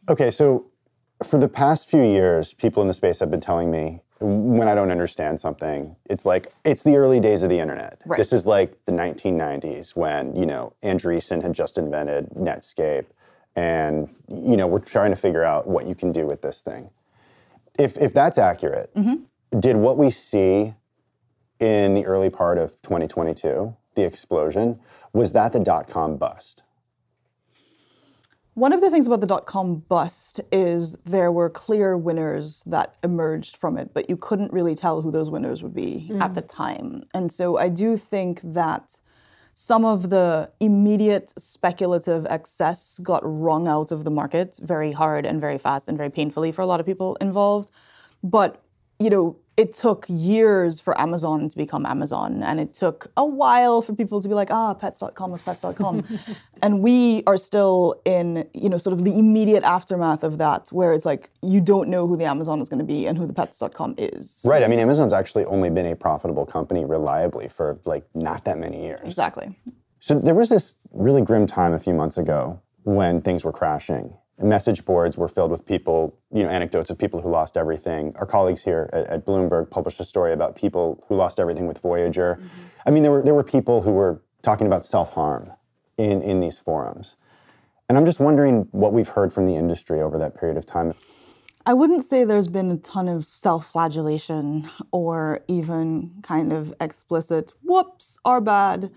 Okay, 0.08 0.30
so 0.30 0.66
for 1.22 1.38
the 1.38 1.48
past 1.48 1.88
few 1.88 2.02
years, 2.02 2.54
people 2.54 2.82
in 2.82 2.88
the 2.88 2.94
space 2.94 3.20
have 3.20 3.30
been 3.30 3.40
telling 3.40 3.70
me 3.70 4.00
when 4.20 4.68
I 4.68 4.74
don't 4.74 4.90
understand 4.90 5.40
something, 5.40 5.96
it's 6.08 6.24
like 6.24 6.48
it's 6.64 6.82
the 6.82 6.96
early 6.96 7.20
days 7.20 7.42
of 7.42 7.50
the 7.50 7.58
internet. 7.58 8.00
Right. 8.06 8.16
This 8.16 8.32
is 8.32 8.46
like 8.46 8.78
the 8.86 8.92
1990s 8.92 9.96
when 9.96 10.34
you 10.34 10.46
know 10.46 10.72
Andreessen 10.82 11.42
had 11.42 11.52
just 11.52 11.78
invented 11.78 12.30
Netscape, 12.30 13.06
and 13.56 14.08
you 14.28 14.56
know 14.56 14.66
we're 14.66 14.78
trying 14.78 15.10
to 15.10 15.16
figure 15.16 15.42
out 15.42 15.66
what 15.66 15.86
you 15.86 15.94
can 15.94 16.12
do 16.12 16.26
with 16.26 16.42
this 16.42 16.62
thing. 16.62 16.90
If 17.78 17.96
if 17.98 18.14
that's 18.14 18.38
accurate, 18.38 18.94
mm-hmm. 18.94 19.58
did 19.58 19.76
what 19.76 19.98
we 19.98 20.10
see 20.10 20.74
in 21.60 21.94
the 21.94 22.04
early 22.06 22.30
part 22.30 22.58
of 22.58 22.80
2022, 22.82 23.76
the 23.94 24.04
explosion, 24.04 24.80
was 25.12 25.32
that 25.32 25.52
the 25.52 25.60
dot 25.60 25.88
com 25.88 26.16
bust? 26.16 26.62
One 28.54 28.72
of 28.72 28.80
the 28.80 28.90
things 28.90 29.08
about 29.08 29.20
the 29.20 29.26
dot 29.26 29.46
com 29.46 29.76
bust 29.88 30.40
is 30.52 30.96
there 31.04 31.32
were 31.32 31.50
clear 31.50 31.96
winners 31.96 32.62
that 32.66 32.94
emerged 33.02 33.56
from 33.56 33.76
it, 33.76 33.92
but 33.92 34.08
you 34.08 34.16
couldn't 34.16 34.52
really 34.52 34.74
tell 34.74 35.02
who 35.02 35.10
those 35.10 35.30
winners 35.30 35.62
would 35.62 35.74
be 35.74 36.08
mm. 36.10 36.20
at 36.20 36.34
the 36.34 36.40
time. 36.40 37.04
And 37.14 37.32
so 37.32 37.58
I 37.58 37.68
do 37.68 37.96
think 37.96 38.40
that 38.42 39.00
some 39.54 39.84
of 39.84 40.10
the 40.10 40.50
immediate 40.58 41.32
speculative 41.38 42.26
excess 42.26 42.98
got 43.02 43.22
wrung 43.24 43.68
out 43.68 43.92
of 43.92 44.02
the 44.04 44.10
market 44.10 44.58
very 44.60 44.90
hard 44.90 45.24
and 45.24 45.40
very 45.40 45.58
fast 45.58 45.88
and 45.88 45.96
very 45.96 46.10
painfully 46.10 46.50
for 46.50 46.62
a 46.62 46.66
lot 46.66 46.80
of 46.80 46.86
people 46.86 47.16
involved. 47.20 47.70
But, 48.22 48.60
you 48.98 49.10
know, 49.10 49.36
it 49.56 49.72
took 49.72 50.04
years 50.08 50.80
for 50.80 50.98
Amazon 51.00 51.48
to 51.48 51.56
become 51.56 51.86
Amazon, 51.86 52.42
and 52.42 52.58
it 52.58 52.74
took 52.74 53.10
a 53.16 53.24
while 53.24 53.82
for 53.82 53.94
people 53.94 54.20
to 54.20 54.28
be 54.28 54.34
like, 54.34 54.50
ah, 54.50 54.74
pets.com 54.74 55.30
was 55.30 55.42
pets.com. 55.42 56.04
and 56.62 56.80
we 56.80 57.22
are 57.26 57.36
still 57.36 58.00
in, 58.04 58.48
you 58.52 58.68
know, 58.68 58.78
sort 58.78 58.92
of 58.92 59.04
the 59.04 59.16
immediate 59.16 59.62
aftermath 59.62 60.24
of 60.24 60.38
that, 60.38 60.68
where 60.70 60.92
it's 60.92 61.06
like 61.06 61.30
you 61.42 61.60
don't 61.60 61.88
know 61.88 62.06
who 62.06 62.16
the 62.16 62.24
Amazon 62.24 62.60
is 62.60 62.68
going 62.68 62.80
to 62.80 62.84
be 62.84 63.06
and 63.06 63.16
who 63.16 63.26
the 63.26 63.32
pets.com 63.32 63.94
is. 63.96 64.44
Right. 64.44 64.62
I 64.62 64.68
mean, 64.68 64.80
Amazon's 64.80 65.12
actually 65.12 65.44
only 65.44 65.70
been 65.70 65.86
a 65.86 65.94
profitable 65.94 66.46
company 66.46 66.84
reliably 66.84 67.48
for 67.48 67.78
like 67.84 68.04
not 68.14 68.44
that 68.46 68.58
many 68.58 68.84
years. 68.84 69.02
Exactly. 69.04 69.56
So 70.00 70.18
there 70.18 70.34
was 70.34 70.48
this 70.48 70.76
really 70.92 71.22
grim 71.22 71.46
time 71.46 71.72
a 71.72 71.78
few 71.78 71.94
months 71.94 72.18
ago 72.18 72.60
when 72.82 73.22
things 73.22 73.44
were 73.44 73.52
crashing. 73.52 74.16
Message 74.44 74.84
boards 74.84 75.16
were 75.16 75.28
filled 75.28 75.50
with 75.50 75.64
people, 75.64 76.18
you 76.32 76.42
know, 76.42 76.50
anecdotes 76.50 76.90
of 76.90 76.98
people 76.98 77.20
who 77.20 77.30
lost 77.30 77.56
everything. 77.56 78.12
Our 78.16 78.26
colleagues 78.26 78.62
here 78.62 78.90
at, 78.92 79.06
at 79.06 79.26
Bloomberg 79.26 79.70
published 79.70 79.98
a 80.00 80.04
story 80.04 80.32
about 80.32 80.54
people 80.54 81.02
who 81.08 81.16
lost 81.16 81.40
everything 81.40 81.66
with 81.66 81.80
Voyager. 81.80 82.38
Mm-hmm. 82.38 82.48
I 82.86 82.90
mean, 82.90 83.02
there 83.02 83.12
were 83.12 83.22
there 83.22 83.34
were 83.34 83.44
people 83.44 83.82
who 83.82 83.92
were 83.92 84.22
talking 84.42 84.66
about 84.66 84.84
self 84.84 85.14
harm 85.14 85.50
in 85.96 86.20
in 86.22 86.40
these 86.40 86.58
forums, 86.58 87.16
and 87.88 87.96
I'm 87.96 88.04
just 88.04 88.20
wondering 88.20 88.68
what 88.72 88.92
we've 88.92 89.08
heard 89.08 89.32
from 89.32 89.46
the 89.46 89.56
industry 89.56 90.00
over 90.00 90.18
that 90.18 90.38
period 90.38 90.58
of 90.58 90.66
time. 90.66 90.94
I 91.66 91.72
wouldn't 91.72 92.02
say 92.02 92.24
there's 92.24 92.48
been 92.48 92.70
a 92.70 92.76
ton 92.76 93.08
of 93.08 93.24
self 93.24 93.66
flagellation 93.72 94.68
or 94.92 95.40
even 95.48 96.12
kind 96.22 96.52
of 96.52 96.74
explicit, 96.78 97.54
whoops, 97.62 98.18
are 98.24 98.42
bad. 98.42 98.90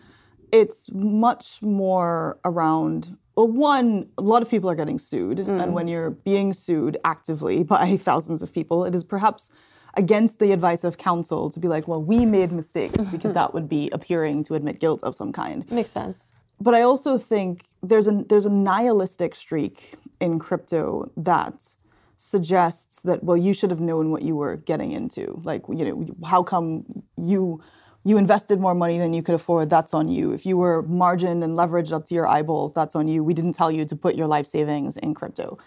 It's 0.52 0.92
much 0.92 1.62
more 1.62 2.40
around, 2.44 3.18
well, 3.38 3.48
one, 3.48 4.10
a 4.18 4.24
lot 4.24 4.42
of 4.42 4.50
people 4.50 4.68
are 4.70 4.76
getting 4.76 4.98
sued. 4.98 5.40
And 5.40 5.62
hmm. 5.62 5.72
when 5.72 5.88
you're 5.88 6.10
being 6.10 6.54
sued 6.54 6.98
actively 7.06 7.64
by 7.76 7.96
thousands 7.96 8.42
of 8.42 8.52
people, 8.52 8.84
it 8.84 8.96
is 8.96 9.04
perhaps 9.04 9.52
against 9.94 10.40
the 10.40 10.52
advice 10.52 10.84
of 10.84 10.98
counsel 10.98 11.50
to 11.52 11.60
be 11.60 11.68
like, 11.68 11.88
well, 11.88 12.02
we 12.02 12.26
made 12.26 12.52
mistakes, 12.52 13.04
mm-hmm. 13.04 13.12
because 13.12 13.32
that 13.34 13.54
would 13.54 13.70
be 13.70 13.90
appearing 13.94 14.44
to 14.44 14.56
admit 14.56 14.80
guilt 14.80 15.02
of 15.04 15.16
some 15.16 15.32
kind 15.32 15.70
Makes 15.72 15.92
sense. 15.92 16.34
but 16.60 16.74
I 16.74 16.82
also 16.82 17.18
think 17.18 17.66
there's 17.82 18.08
a 18.08 18.24
there's 18.28 18.46
a 18.46 18.52
nihilistic 18.52 19.36
streak 19.36 19.96
in 20.20 20.40
crypto 20.40 21.12
that 21.16 21.76
suggests 22.18 23.04
that 23.04 23.24
well 23.24 23.38
you 23.38 23.54
should 23.54 23.70
have 23.70 23.80
known 23.80 24.10
what 24.10 24.24
you 24.24 24.36
were 24.36 24.56
getting 24.56 24.92
into 24.92 25.40
like 25.44 25.62
you 25.70 25.86
know 25.86 26.08
how 26.26 26.42
come 26.42 26.84
you 27.16 27.62
you 28.08 28.18
invested 28.18 28.58
more 28.58 28.74
money 28.74 28.98
than 28.98 29.12
you 29.12 29.22
could 29.22 29.36
afford 29.36 29.70
that's 29.70 29.94
on 29.94 30.08
you. 30.08 30.32
If 30.32 30.46
you 30.46 30.56
were 30.56 30.82
margined 30.84 31.44
and 31.44 31.58
leveraged 31.58 31.92
up 31.92 32.06
to 32.06 32.16
your 32.16 32.26
eyeballs 32.26 32.72
that's 32.72 32.96
on 32.96 33.10
you. 33.10 33.22
We 33.22 33.34
didn't 33.34 33.52
tell 33.52 33.70
you 33.70 33.84
to 33.84 33.96
put 33.98 34.16
your 34.16 34.28
life 34.28 34.46
savings 34.46 34.96
in 34.96 35.14
crypto. 35.14 35.58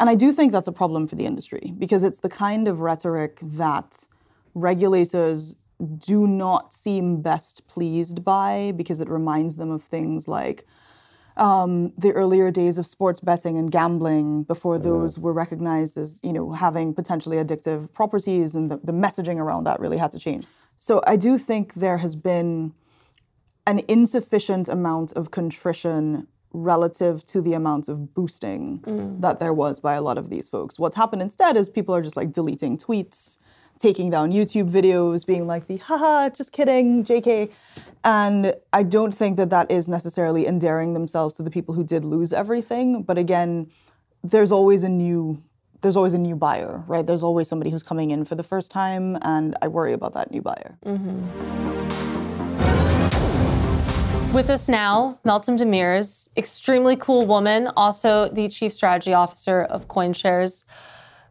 And 0.00 0.10
I 0.10 0.16
do 0.16 0.32
think 0.32 0.50
that's 0.50 0.66
a 0.66 0.72
problem 0.72 1.06
for 1.06 1.14
the 1.14 1.24
industry 1.24 1.72
because 1.78 2.02
it's 2.02 2.18
the 2.18 2.28
kind 2.28 2.66
of 2.66 2.80
rhetoric 2.80 3.38
that 3.42 4.08
regulators 4.54 5.54
do 5.98 6.26
not 6.26 6.74
seem 6.74 7.22
best 7.22 7.66
pleased 7.68 8.24
by 8.24 8.72
because 8.76 9.00
it 9.00 9.08
reminds 9.08 9.54
them 9.54 9.70
of 9.70 9.80
things 9.80 10.26
like 10.26 10.66
um, 11.36 11.92
the 11.96 12.12
earlier 12.12 12.50
days 12.50 12.76
of 12.76 12.86
sports 12.86 13.20
betting 13.20 13.56
and 13.56 13.70
gambling 13.70 14.44
before 14.44 14.78
those 14.78 15.18
were 15.18 15.32
recognized 15.32 15.96
as 15.96 16.20
you 16.22 16.32
know 16.32 16.52
having 16.52 16.94
potentially 16.94 17.36
addictive 17.36 17.92
properties 17.92 18.54
and 18.54 18.70
the, 18.70 18.78
the 18.84 18.92
messaging 18.92 19.38
around 19.38 19.64
that 19.64 19.80
really 19.80 19.98
had 19.98 20.12
to 20.12 20.18
change 20.18 20.46
so 20.86 20.92
i 21.14 21.16
do 21.26 21.32
think 21.48 21.74
there 21.74 21.98
has 22.04 22.14
been 22.30 22.72
an 23.66 23.78
insufficient 23.88 24.68
amount 24.68 25.12
of 25.12 25.30
contrition 25.30 26.26
relative 26.54 27.24
to 27.26 27.42
the 27.42 27.52
amount 27.52 27.88
of 27.88 28.14
boosting 28.14 28.78
mm. 28.80 29.20
that 29.20 29.40
there 29.40 29.52
was 29.52 29.80
by 29.80 29.94
a 29.94 30.00
lot 30.00 30.16
of 30.16 30.30
these 30.30 30.48
folks. 30.48 30.78
What's 30.78 30.94
happened 30.94 31.20
instead 31.20 31.56
is 31.56 31.68
people 31.68 31.94
are 31.94 32.00
just 32.00 32.16
like 32.16 32.30
deleting 32.30 32.78
tweets, 32.78 33.38
taking 33.78 34.08
down 34.08 34.30
YouTube 34.30 34.70
videos, 34.70 35.26
being 35.26 35.48
like 35.48 35.66
the 35.66 35.78
haha, 35.78 36.30
just 36.30 36.52
kidding, 36.52 37.04
JK. 37.04 37.50
And 38.04 38.54
I 38.72 38.84
don't 38.84 39.12
think 39.12 39.36
that 39.36 39.50
that 39.50 39.70
is 39.70 39.88
necessarily 39.88 40.46
endearing 40.46 40.94
themselves 40.94 41.34
to 41.34 41.42
the 41.42 41.50
people 41.50 41.74
who 41.74 41.82
did 41.82 42.04
lose 42.04 42.32
everything. 42.32 43.02
But 43.02 43.18
again, 43.18 43.68
there's 44.22 44.52
always 44.52 44.84
a 44.84 44.88
new 44.88 45.42
there's 45.84 45.96
always 45.96 46.14
a 46.14 46.18
new 46.18 46.34
buyer, 46.34 46.82
right? 46.88 47.06
There's 47.06 47.22
always 47.22 47.46
somebody 47.46 47.70
who's 47.70 47.82
coming 47.82 48.10
in 48.10 48.24
for 48.24 48.34
the 48.34 48.42
first 48.42 48.70
time, 48.70 49.18
and 49.20 49.54
I 49.60 49.68
worry 49.68 49.92
about 49.92 50.14
that 50.14 50.30
new 50.30 50.40
buyer. 50.40 50.78
With 54.32 54.48
us 54.48 54.66
now, 54.66 55.18
Meltem 55.26 55.58
Demirors, 55.58 56.30
extremely 56.38 56.96
cool 56.96 57.26
woman, 57.26 57.68
also 57.76 58.30
the 58.30 58.48
chief 58.48 58.72
strategy 58.72 59.12
officer 59.12 59.64
of 59.64 59.86
CoinShares. 59.88 60.64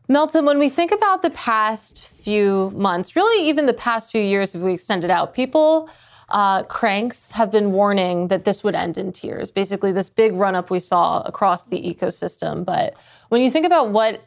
Meltem, 0.08 0.46
when 0.46 0.60
we 0.60 0.70
think 0.70 0.92
about 0.92 1.24
the 1.24 1.32
past 1.32 2.08
few 2.08 2.72
months, 2.76 3.16
really 3.16 3.50
even 3.50 3.66
the 3.66 3.74
past 3.74 4.12
few 4.12 4.22
years, 4.22 4.54
if 4.54 4.62
we 4.62 4.74
extend 4.74 5.04
it 5.04 5.10
out, 5.10 5.34
people, 5.34 5.90
uh, 6.30 6.62
cranks 6.64 7.32
have 7.32 7.52
been 7.52 7.72
warning 7.72 8.28
that 8.28 8.46
this 8.46 8.64
would 8.64 8.76
end 8.76 9.00
in 9.00 9.12
tears. 9.12 9.50
Basically, 9.50 9.92
this 9.92 10.12
big 10.12 10.34
run 10.34 10.56
up 10.56 10.70
we 10.70 10.80
saw 10.80 11.22
across 11.22 11.66
the 11.66 11.82
ecosystem. 11.82 12.64
But 12.64 12.94
when 13.30 13.42
you 13.42 13.50
think 13.50 13.66
about 13.66 13.90
what 13.90 14.22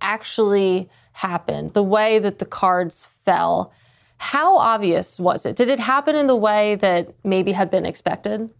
actually 0.00 0.88
happened, 1.12 1.74
the 1.74 1.82
way 1.82 2.18
that 2.18 2.38
the 2.38 2.46
cards 2.46 3.08
fell, 3.24 3.72
how 4.18 4.58
obvious 4.58 5.18
was 5.18 5.46
it? 5.46 5.56
Did 5.56 5.68
it 5.68 5.80
happen 5.80 6.16
in 6.16 6.26
the 6.26 6.36
way 6.36 6.74
that 6.76 7.14
maybe 7.24 7.52
had 7.52 7.70
been 7.70 7.86
expected? 7.86 8.50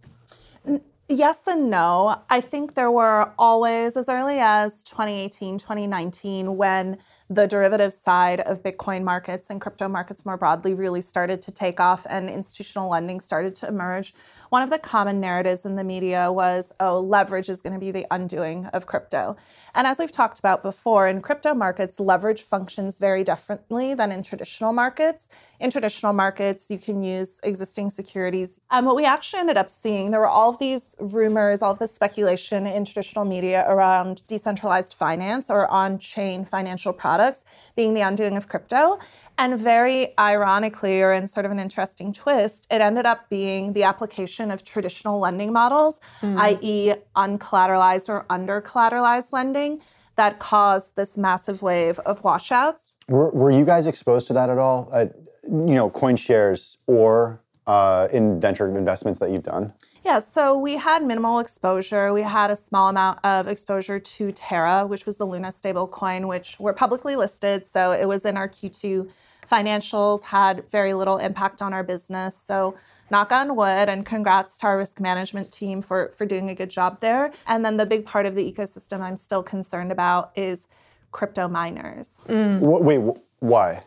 Yes 1.11 1.47
and 1.47 1.71
no. 1.71 2.21
I 2.29 2.39
think 2.39 2.75
there 2.75 2.91
were 2.91 3.31
always, 3.39 3.97
as 3.97 4.09
early 4.09 4.37
as 4.39 4.83
2018, 4.83 5.57
2019, 5.57 6.55
when 6.55 6.99
the 7.31 7.47
derivative 7.47 7.93
side 7.93 8.41
of 8.41 8.61
Bitcoin 8.61 9.03
markets 9.03 9.47
and 9.49 9.59
crypto 9.59 9.87
markets 9.87 10.23
more 10.23 10.37
broadly 10.37 10.75
really 10.75 11.01
started 11.01 11.41
to 11.43 11.51
take 11.51 11.79
off 11.79 12.05
and 12.09 12.29
institutional 12.29 12.89
lending 12.89 13.19
started 13.19 13.55
to 13.55 13.67
emerge. 13.67 14.13
One 14.49 14.61
of 14.61 14.69
the 14.69 14.77
common 14.77 15.19
narratives 15.19 15.65
in 15.65 15.75
the 15.75 15.83
media 15.83 16.31
was, 16.31 16.73
oh, 16.79 16.99
leverage 16.99 17.49
is 17.49 17.61
going 17.61 17.73
to 17.73 17.79
be 17.79 17.89
the 17.89 18.05
undoing 18.11 18.67
of 18.67 18.85
crypto. 18.85 19.35
And 19.73 19.87
as 19.87 19.97
we've 19.97 20.11
talked 20.11 20.37
about 20.37 20.61
before, 20.61 21.07
in 21.07 21.21
crypto 21.21 21.55
markets, 21.55 21.99
leverage 21.99 22.43
functions 22.43 22.99
very 22.99 23.23
differently 23.23 23.95
than 23.95 24.11
in 24.11 24.21
traditional 24.21 24.73
markets. 24.73 25.27
In 25.59 25.71
traditional 25.71 26.13
markets, 26.13 26.69
you 26.69 26.77
can 26.77 27.01
use 27.01 27.39
existing 27.43 27.89
securities. 27.89 28.59
And 28.69 28.85
what 28.85 28.95
we 28.95 29.05
actually 29.05 29.39
ended 29.39 29.57
up 29.57 29.71
seeing, 29.71 30.11
there 30.11 30.19
were 30.19 30.27
all 30.27 30.49
of 30.49 30.59
these 30.59 30.95
rumors, 30.99 31.61
all 31.61 31.71
of 31.71 31.79
this 31.79 31.93
speculation 31.93 32.67
in 32.67 32.85
traditional 32.85 33.25
media 33.25 33.65
around 33.67 34.25
decentralized 34.27 34.93
finance 34.93 35.49
or 35.49 35.67
on 35.67 35.97
chain 35.99 36.45
financial 36.45 36.93
products 36.93 37.43
being 37.75 37.93
the 37.93 38.01
undoing 38.01 38.37
of 38.37 38.47
crypto. 38.47 38.99
And 39.37 39.57
very 39.57 40.13
ironically, 40.19 41.01
or 41.01 41.13
in 41.13 41.27
sort 41.27 41.45
of 41.45 41.51
an 41.51 41.59
interesting 41.59 42.11
twist, 42.11 42.67
it 42.69 42.81
ended 42.81 43.05
up 43.05 43.29
being 43.29 43.71
the 43.73 43.83
application 43.83 44.51
of 44.51 44.63
traditional 44.65 45.19
lending 45.19 45.53
models, 45.53 46.01
i.e., 46.21 46.93
uncollateralized 47.15 48.09
or 48.09 48.25
under 48.29 48.61
collateralized 48.61 49.31
lending, 49.31 49.81
that 50.17 50.39
caused 50.39 50.97
this 50.97 51.15
massive 51.15 51.61
wave 51.61 51.99
of 51.99 52.21
washouts. 52.25 52.91
Were, 53.07 53.29
were 53.29 53.51
you 53.51 53.63
guys 53.63 53.87
exposed 53.87 54.27
to 54.27 54.33
that 54.33 54.49
at 54.49 54.57
all? 54.57 54.89
Uh, 54.91 55.05
you 55.43 55.75
know, 55.75 55.89
CoinShares 55.89 56.75
or 56.87 57.41
uh, 57.65 58.09
in 58.11 58.41
venture 58.41 58.67
investments 58.67 59.19
that 59.19 59.31
you've 59.31 59.43
done? 59.43 59.73
Yeah, 60.03 60.19
so 60.19 60.57
we 60.57 60.77
had 60.77 61.03
minimal 61.03 61.39
exposure. 61.39 62.13
We 62.13 62.21
had 62.21 62.49
a 62.51 62.55
small 62.55 62.87
amount 62.89 63.19
of 63.23 63.47
exposure 63.47 63.99
to 63.99 64.31
Terra, 64.31 64.87
which 64.87 65.05
was 65.05 65.17
the 65.17 65.25
Luna 65.25 65.49
stablecoin, 65.49 66.27
which 66.27 66.57
were 66.59 66.73
publicly 66.73 67.15
listed. 67.15 67.65
So 67.67 67.91
it 67.91 68.07
was 68.07 68.25
in 68.25 68.37
our 68.37 68.47
Q2 68.47 69.09
financials, 69.51 70.23
had 70.23 70.63
very 70.69 70.93
little 70.93 71.17
impact 71.17 71.61
on 71.61 71.73
our 71.73 71.83
business. 71.83 72.37
So 72.37 72.75
knock 73.09 73.31
on 73.31 73.55
wood 73.55 73.89
and 73.89 74.05
congrats 74.05 74.57
to 74.59 74.67
our 74.67 74.77
risk 74.77 74.99
management 74.99 75.51
team 75.51 75.81
for, 75.81 76.09
for 76.17 76.25
doing 76.25 76.49
a 76.49 76.55
good 76.55 76.69
job 76.69 76.99
there. 77.01 77.31
And 77.47 77.65
then 77.65 77.75
the 77.77 77.85
big 77.85 78.05
part 78.05 78.25
of 78.25 78.35
the 78.35 78.51
ecosystem 78.53 79.01
I'm 79.01 79.17
still 79.17 79.43
concerned 79.43 79.91
about 79.91 80.31
is 80.35 80.67
crypto 81.11 81.47
miners. 81.47 82.21
Wh- 82.27 82.81
Wait, 82.81 82.99
wh- 83.01 83.43
why? 83.43 83.83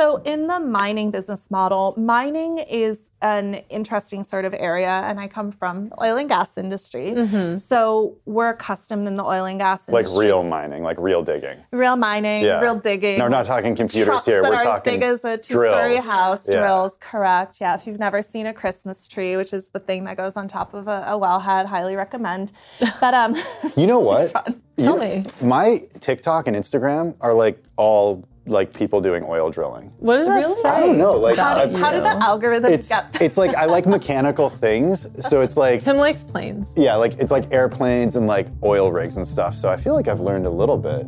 So, 0.00 0.16
in 0.24 0.46
the 0.46 0.58
mining 0.58 1.10
business 1.10 1.50
model, 1.50 1.92
mining 1.98 2.56
is 2.56 3.10
an 3.20 3.56
interesting 3.68 4.22
sort 4.22 4.46
of 4.46 4.54
area, 4.54 4.88
and 5.04 5.20
I 5.20 5.28
come 5.28 5.52
from 5.52 5.90
the 5.90 6.02
oil 6.02 6.16
and 6.16 6.26
gas 6.26 6.56
industry. 6.56 7.14
So, 7.58 8.16
we're 8.24 8.48
accustomed 8.48 9.06
in 9.06 9.16
the 9.16 9.24
oil 9.24 9.44
and 9.44 9.60
gas 9.60 9.86
industry. 9.86 10.14
Like 10.16 10.24
real 10.26 10.42
mining, 10.42 10.82
like 10.82 10.96
real 10.98 11.22
digging. 11.22 11.58
real 11.70 11.96
mining, 11.96 12.44
Yeah. 12.46 12.62
real 12.62 12.76
digging. 12.76 13.18
No, 13.18 13.24
we're 13.26 13.28
not 13.28 13.44
talking 13.44 13.74
computers 13.74 14.06
trucks 14.06 14.24
here. 14.24 14.40
That 14.40 14.48
We're 14.50 14.56
are 14.56 14.62
talking 14.64 14.94
as 14.94 15.00
big 15.00 15.02
as 15.02 15.24
a 15.24 15.36
two-story 15.36 15.88
drills. 15.90 16.08
house. 16.10 16.48
Yeah. 16.48 16.60
Drills, 16.60 16.96
correct? 16.98 17.58
Yeah. 17.60 17.74
If 17.74 17.86
you've 17.86 17.98
never 18.00 18.22
seen 18.22 18.46
a 18.46 18.54
Christmas 18.54 19.06
tree, 19.06 19.36
which 19.36 19.52
is 19.52 19.68
the 19.68 19.80
thing 19.80 20.04
that 20.04 20.16
goes 20.16 20.34
on 20.34 20.48
top 20.48 20.72
of 20.72 20.88
a, 20.88 21.04
a 21.08 21.20
wellhead, 21.20 21.66
highly 21.66 21.94
recommend. 21.94 22.52
But 23.02 23.12
um, 23.12 23.36
You 23.76 23.86
know 23.86 23.98
what? 24.10 24.32
Tell 24.78 24.94
You- 24.94 24.98
me. 25.24 25.26
My 25.42 25.76
TikTok 26.00 26.46
and 26.46 26.56
Instagram 26.56 27.16
are 27.20 27.34
like 27.34 27.62
all 27.76 28.24
like 28.50 28.72
people 28.74 29.00
doing 29.00 29.24
oil 29.26 29.50
drilling. 29.50 29.90
What 29.98 30.16
does 30.16 30.26
that 30.26 30.34
Really? 30.36 30.54
say? 30.62 30.68
I 30.68 30.80
don't 30.80 30.98
know. 30.98 31.12
Like 31.12 31.38
how 31.38 31.56
I- 31.56 31.66
did, 31.66 31.76
how 31.76 31.90
did 31.92 32.02
the 32.02 32.22
algorithm 32.22 32.72
it's 32.72 32.88
get 32.88 33.06
it's 33.22 33.36
like 33.38 33.54
I 33.56 33.64
like 33.66 33.86
mechanical 33.96 34.48
things, 34.50 35.08
so 35.26 35.40
it's 35.40 35.56
like 35.56 35.80
Tim 35.80 35.96
likes 35.96 36.22
planes. 36.22 36.74
yeah, 36.76 36.96
like 36.96 37.14
it's 37.18 37.30
like 37.30 37.50
airplanes 37.52 38.16
and 38.16 38.26
like 38.26 38.48
oil 38.64 38.90
rigs 38.92 39.16
and 39.16 39.26
stuff. 39.26 39.54
So 39.54 39.68
I 39.70 39.76
feel 39.76 39.94
like 39.94 40.08
I've 40.08 40.20
learned 40.20 40.46
a 40.46 40.50
little 40.50 40.76
bit. 40.78 41.06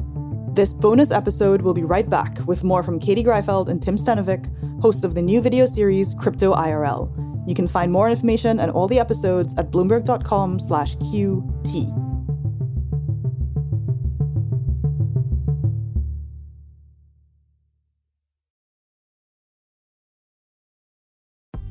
This 0.54 0.72
bonus 0.72 1.11
episode 1.11 1.62
will 1.62 1.75
be 1.75 1.82
right 1.84 2.08
back 2.08 2.38
with 2.46 2.62
more 2.62 2.82
from 2.82 3.00
Katie 3.00 3.25
Greifeld 3.25 3.68
and 3.68 3.80
Tim 3.82 3.96
Stenovec, 3.96 4.46
hosts 4.82 5.02
of 5.02 5.14
the 5.14 5.22
new 5.22 5.40
video 5.40 5.64
series 5.66 6.12
Crypto 6.14 6.54
IRL. 6.54 7.11
You 7.49 7.54
can 7.54 7.66
find 7.66 7.90
more 7.90 8.11
information 8.11 8.61
and 8.61 8.70
all 8.70 8.87
the 8.87 9.00
episodes 9.00 9.54
at 9.56 9.70
bloomberg.com/qt. 9.70 12.01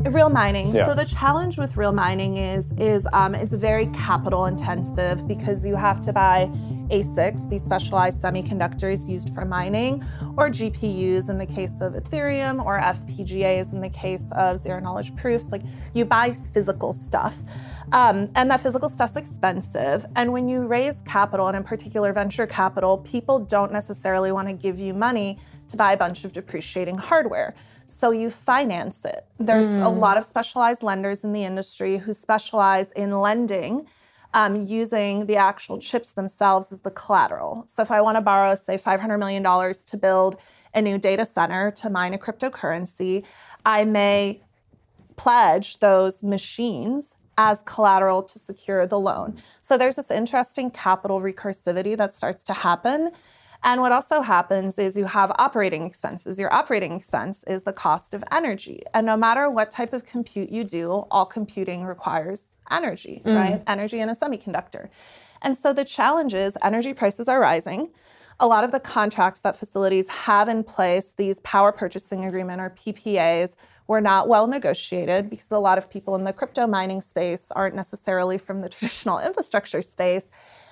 Real 0.00 0.30
mining. 0.30 0.74
Yeah. 0.74 0.86
So 0.86 0.94
the 0.94 1.04
challenge 1.04 1.58
with 1.58 1.76
real 1.76 1.92
mining 1.92 2.38
is 2.38 2.72
is 2.78 3.06
um, 3.12 3.34
it's 3.34 3.52
very 3.52 3.86
capital 3.88 4.46
intensive 4.46 5.28
because 5.28 5.66
you 5.66 5.76
have 5.76 6.00
to 6.02 6.12
buy 6.12 6.50
ASICs, 6.90 7.48
these 7.48 7.62
specialized 7.62 8.20
semiconductors 8.20 9.08
used 9.08 9.34
for 9.34 9.44
mining, 9.44 10.04
or 10.36 10.48
GPUs 10.48 11.30
in 11.30 11.38
the 11.38 11.46
case 11.46 11.74
of 11.80 11.94
Ethereum, 11.94 12.64
or 12.64 12.78
FPGAs 12.78 13.72
in 13.72 13.80
the 13.80 13.88
case 13.88 14.24
of 14.32 14.58
zero 14.58 14.80
knowledge 14.80 15.14
proofs. 15.16 15.50
Like 15.50 15.62
you 15.94 16.04
buy 16.04 16.32
physical 16.32 16.92
stuff. 16.92 17.36
Um, 17.92 18.30
and 18.36 18.50
that 18.50 18.60
physical 18.60 18.88
stuff's 18.88 19.16
expensive. 19.16 20.06
And 20.14 20.32
when 20.32 20.48
you 20.48 20.60
raise 20.60 21.02
capital, 21.02 21.48
and 21.48 21.56
in 21.56 21.64
particular 21.64 22.12
venture 22.12 22.46
capital, 22.46 22.98
people 22.98 23.40
don't 23.40 23.72
necessarily 23.72 24.30
want 24.30 24.48
to 24.48 24.54
give 24.54 24.78
you 24.78 24.94
money 24.94 25.38
to 25.68 25.76
buy 25.76 25.92
a 25.92 25.96
bunch 25.96 26.24
of 26.24 26.32
depreciating 26.32 26.98
hardware. 26.98 27.54
So 27.86 28.12
you 28.12 28.30
finance 28.30 29.04
it. 29.04 29.26
There's 29.38 29.68
a 29.80 29.88
lot 29.88 30.16
of 30.16 30.24
specialized 30.24 30.82
lenders 30.82 31.24
in 31.24 31.32
the 31.32 31.44
industry 31.44 31.98
who 31.98 32.12
specialize 32.12 32.92
in 32.92 33.10
lending 33.20 33.86
um, 34.34 34.64
using 34.64 35.26
the 35.26 35.36
actual 35.36 35.78
chips 35.78 36.12
themselves 36.12 36.72
as 36.72 36.80
the 36.80 36.90
collateral. 36.90 37.64
So 37.66 37.82
if 37.82 37.90
I 37.90 38.00
want 38.00 38.16
to 38.16 38.20
borrow, 38.20 38.54
say, 38.54 38.76
$500 38.76 39.18
million 39.18 39.42
to 39.42 39.96
build 39.96 40.36
a 40.74 40.82
new 40.82 40.98
data 40.98 41.26
center 41.26 41.70
to 41.72 41.90
mine 41.90 42.14
a 42.14 42.18
cryptocurrency, 42.18 43.24
I 43.64 43.84
may 43.84 44.40
pledge 45.16 45.78
those 45.78 46.22
machines 46.22 47.16
as 47.36 47.62
collateral 47.62 48.22
to 48.22 48.38
secure 48.38 48.86
the 48.86 48.98
loan. 48.98 49.36
So 49.60 49.78
there's 49.78 49.96
this 49.96 50.10
interesting 50.10 50.70
capital 50.70 51.20
recursivity 51.20 51.96
that 51.96 52.14
starts 52.14 52.44
to 52.44 52.52
happen. 52.52 53.10
And 53.62 53.80
what 53.80 53.92
also 53.92 54.22
happens 54.22 54.78
is 54.78 54.96
you 54.96 55.04
have 55.04 55.30
operating 55.38 55.84
expenses. 55.84 56.38
Your 56.38 56.52
operating 56.52 56.92
expense 56.92 57.44
is 57.44 57.64
the 57.64 57.72
cost 57.72 58.14
of 58.14 58.24
energy. 58.32 58.80
And 58.94 59.06
no 59.06 59.16
matter 59.16 59.50
what 59.50 59.70
type 59.70 59.92
of 59.92 60.04
compute 60.04 60.50
you 60.50 60.64
do, 60.64 60.90
all 61.10 61.26
computing 61.26 61.84
requires 61.84 62.50
energy, 62.70 63.20
mm. 63.24 63.36
right? 63.36 63.62
Energy 63.66 64.00
in 64.00 64.08
a 64.08 64.14
semiconductor. 64.14 64.88
And 65.42 65.56
so 65.56 65.72
the 65.72 65.84
challenge 65.84 66.34
is 66.34 66.56
energy 66.62 66.94
prices 66.94 67.28
are 67.28 67.40
rising. 67.40 67.90
A 68.38 68.46
lot 68.46 68.64
of 68.64 68.72
the 68.72 68.80
contracts 68.80 69.40
that 69.40 69.56
facilities 69.56 70.08
have 70.08 70.48
in 70.48 70.64
place, 70.64 71.12
these 71.12 71.40
power 71.40 71.72
purchasing 71.72 72.24
agreement 72.24 72.60
or 72.60 72.70
PPAs, 72.70 73.54
were 73.86 74.00
not 74.00 74.28
well 74.28 74.46
negotiated 74.46 75.28
because 75.28 75.50
a 75.50 75.58
lot 75.58 75.76
of 75.76 75.90
people 75.90 76.14
in 76.14 76.24
the 76.24 76.32
crypto 76.32 76.66
mining 76.66 77.00
space 77.00 77.50
aren't 77.50 77.74
necessarily 77.74 78.38
from 78.38 78.60
the 78.60 78.68
traditional 78.70 79.18
infrastructure 79.18 79.82
space. 79.82 80.30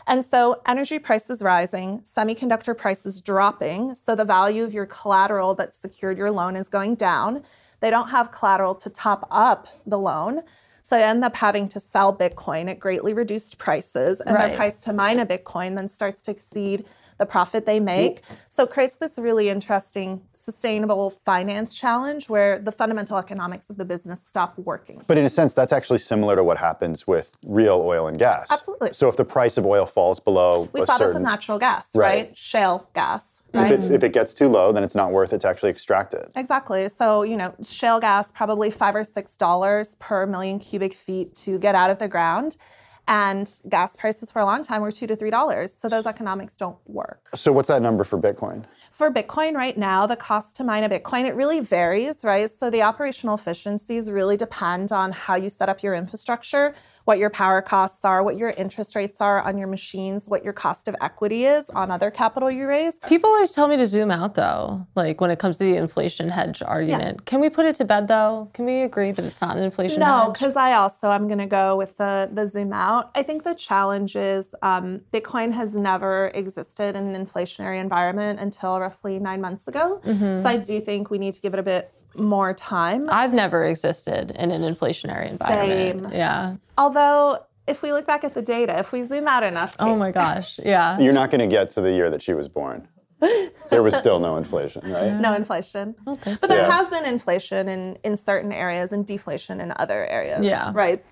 And 0.08 0.24
so 0.24 0.62
energy 0.66 0.98
prices 0.98 1.42
rising, 1.42 2.00
semiconductor 2.00 2.76
prices 2.76 3.20
dropping, 3.20 3.94
so 3.94 4.14
the 4.14 4.24
value 4.24 4.64
of 4.64 4.72
your 4.72 4.86
collateral 4.86 5.54
that 5.56 5.74
secured 5.74 6.16
your 6.16 6.30
loan 6.30 6.56
is 6.56 6.68
going 6.70 6.94
down. 6.94 7.42
They 7.80 7.90
don't 7.90 8.08
have 8.08 8.32
collateral 8.32 8.74
to 8.76 8.88
top 8.88 9.28
up 9.30 9.68
the 9.86 9.98
loan. 9.98 10.42
So 10.80 10.96
they 10.96 11.04
end 11.04 11.22
up 11.22 11.36
having 11.36 11.68
to 11.68 11.80
sell 11.80 12.16
Bitcoin 12.16 12.70
at 12.70 12.80
greatly 12.80 13.12
reduced 13.12 13.58
prices, 13.58 14.22
and 14.22 14.34
Right. 14.34 14.48
their 14.48 14.56
price 14.56 14.80
to 14.84 14.94
mine 14.94 15.18
a 15.18 15.26
Bitcoin 15.26 15.76
then 15.76 15.90
starts 15.90 16.22
to 16.22 16.30
exceed 16.30 16.86
the 17.18 17.26
profit 17.26 17.66
they 17.66 17.78
make. 17.78 18.22
So 18.48 18.62
it 18.62 18.70
creates 18.70 18.96
this 18.96 19.18
really 19.18 19.50
interesting 19.50 20.22
sustainable 20.52 21.10
finance 21.10 21.74
challenge 21.74 22.30
where 22.30 22.58
the 22.58 22.72
fundamental 22.72 23.18
economics 23.18 23.68
of 23.68 23.76
the 23.76 23.84
business 23.84 24.26
stop 24.26 24.56
working. 24.58 25.02
But 25.06 25.18
in 25.18 25.24
a 25.26 25.28
sense, 25.28 25.52
that's 25.52 25.74
actually 25.74 25.98
similar 25.98 26.36
to 26.36 26.42
what 26.42 26.56
happens 26.56 27.06
with 27.06 27.36
real 27.46 27.82
oil 27.84 28.06
and 28.06 28.18
gas. 28.18 28.50
Absolutely. 28.50 28.94
So 28.94 29.08
if 29.08 29.16
the 29.16 29.26
price 29.26 29.58
of 29.58 29.66
oil 29.66 29.84
falls 29.84 30.18
below 30.20 30.68
We 30.72 30.80
a 30.80 30.86
saw 30.86 30.92
this 30.96 31.08
certain, 31.08 31.22
with 31.22 31.30
natural 31.30 31.58
gas, 31.58 31.90
Right. 31.94 32.28
right? 32.28 32.36
Shale 32.36 32.88
gas, 32.94 33.42
if 33.52 33.70
it, 33.70 33.90
if 33.90 34.02
it 34.02 34.12
gets 34.14 34.32
too 34.32 34.48
low, 34.48 34.72
then 34.72 34.82
it's 34.82 34.94
not 34.94 35.12
worth 35.12 35.32
it 35.34 35.40
to 35.42 35.48
actually 35.48 35.70
extract 35.70 36.14
it. 36.14 36.30
Exactly. 36.34 36.88
So, 36.88 37.22
you 37.24 37.36
know, 37.36 37.54
shale 37.62 38.00
gas 38.00 38.32
probably 38.32 38.70
five 38.70 38.94
or 38.94 39.04
six 39.04 39.36
dollars 39.36 39.96
per 39.98 40.26
million 40.26 40.58
cubic 40.58 40.94
feet 40.94 41.34
to 41.44 41.58
get 41.58 41.74
out 41.74 41.90
of 41.90 41.98
the 41.98 42.08
ground. 42.08 42.56
And 43.08 43.60
gas 43.70 43.96
prices 43.96 44.30
for 44.30 44.40
a 44.40 44.44
long 44.44 44.62
time 44.62 44.82
were 44.82 44.92
two 44.92 45.06
to 45.06 45.16
three 45.16 45.30
dollars. 45.30 45.72
So 45.72 45.88
those 45.88 46.06
economics 46.06 46.56
don't 46.56 46.76
work. 46.86 47.26
So 47.34 47.52
what's 47.52 47.68
that 47.68 47.80
number 47.80 48.04
for 48.04 48.20
Bitcoin? 48.20 48.66
For 48.92 49.10
Bitcoin 49.10 49.54
right 49.54 49.78
now, 49.78 50.06
the 50.06 50.14
cost 50.14 50.56
to 50.56 50.64
mine 50.64 50.84
a 50.84 50.90
Bitcoin, 50.90 51.24
it 51.24 51.34
really 51.34 51.60
varies, 51.60 52.22
right? 52.22 52.50
So 52.50 52.68
the 52.68 52.82
operational 52.82 53.34
efficiencies 53.34 54.10
really 54.10 54.36
depend 54.36 54.92
on 54.92 55.12
how 55.12 55.36
you 55.36 55.48
set 55.48 55.70
up 55.70 55.82
your 55.82 55.94
infrastructure, 55.94 56.74
what 57.08 57.16
your 57.18 57.30
power 57.30 57.62
costs 57.62 58.04
are, 58.04 58.22
what 58.22 58.36
your 58.36 58.50
interest 58.58 58.94
rates 58.94 59.18
are 59.18 59.40
on 59.40 59.56
your 59.56 59.66
machines, 59.66 60.28
what 60.28 60.44
your 60.44 60.52
cost 60.52 60.88
of 60.88 60.94
equity 61.00 61.46
is 61.46 61.70
on 61.70 61.90
other 61.90 62.10
capital 62.10 62.50
you 62.50 62.66
raise. 62.66 62.96
People 63.06 63.30
always 63.30 63.50
tell 63.50 63.66
me 63.66 63.78
to 63.78 63.86
zoom 63.86 64.10
out 64.10 64.34
though, 64.34 64.86
like 64.94 65.18
when 65.18 65.30
it 65.30 65.38
comes 65.38 65.56
to 65.56 65.64
the 65.64 65.74
inflation 65.76 66.28
hedge 66.28 66.60
argument. 66.60 67.24
Can 67.24 67.40
we 67.40 67.48
put 67.48 67.64
it 67.64 67.76
to 67.76 67.86
bed 67.86 68.08
though? 68.08 68.50
Can 68.52 68.66
we 68.66 68.82
agree 68.82 69.10
that 69.12 69.24
it's 69.24 69.40
not 69.40 69.56
an 69.56 69.62
inflation 69.64 70.00
No, 70.00 70.24
hedge? 70.26 70.34
because 70.34 70.54
I 70.54 70.74
also 70.74 71.08
I'm 71.08 71.28
going 71.28 71.38
to 71.38 71.46
go 71.46 71.78
with 71.78 71.96
the 71.96 72.28
the 72.30 72.46
zoom 72.46 72.74
out. 72.74 73.10
I 73.14 73.22
think 73.22 73.42
the 73.42 73.54
challenge 73.54 74.14
is 74.14 74.54
um, 74.60 75.00
Bitcoin 75.10 75.50
has 75.52 75.74
never 75.74 76.30
existed 76.34 76.94
in 76.94 77.14
an 77.14 77.24
inflationary 77.26 77.80
environment 77.80 78.38
until 78.38 78.78
roughly 78.78 79.18
nine 79.18 79.40
months 79.40 79.66
ago. 79.66 80.02
Mhm. 80.04 80.42
So 80.42 80.46
I 80.46 80.58
do 80.58 80.78
think 80.78 81.10
we 81.10 81.16
need 81.16 81.32
to 81.32 81.40
give 81.40 81.54
it 81.54 81.58
a 81.60 81.62
bit 81.62 81.90
more 82.16 82.54
time. 82.54 83.08
I've 83.10 83.32
never 83.34 83.64
existed 83.64 84.30
in 84.32 84.50
an 84.50 84.62
inflationary 84.62 85.28
environment. 85.30 86.04
Same. 86.06 86.12
Yeah. 86.12 86.56
Although, 86.76 87.38
if 87.66 87.82
we 87.82 87.92
look 87.92 88.06
back 88.06 88.24
at 88.24 88.34
the 88.34 88.42
data, 88.42 88.78
if 88.78 88.92
we 88.92 89.02
zoom 89.02 89.28
out 89.28 89.42
enough, 89.42 89.76
Oh 89.78 89.94
my 89.96 90.10
gosh. 90.10 90.58
Yeah. 90.58 90.98
You're 91.00 91.12
not 91.12 91.30
going 91.30 91.40
to 91.40 91.46
get 91.46 91.70
to 91.70 91.80
the 91.80 91.92
year 91.92 92.08
that 92.10 92.22
she 92.22 92.34
was 92.34 92.48
born. 92.48 92.88
There 93.70 93.82
was 93.82 93.96
still 93.96 94.20
no 94.20 94.36
inflation, 94.36 94.90
right? 94.90 95.12
no 95.12 95.34
inflation. 95.34 95.94
think 96.22 96.40
But 96.40 96.48
there 96.48 96.60
Yeah. 96.60 96.70
has 96.70 96.88
been 96.88 97.04
inflation 97.04 97.68
in, 97.68 97.98
in 98.04 98.16
certain 98.16 98.52
areas 98.52 98.92
and 98.92 99.04
deflation 99.04 99.60
in 99.60 99.72
other 99.76 100.06
areas. 100.06 100.46
Yeah. 100.46 100.70
Right. 100.72 101.04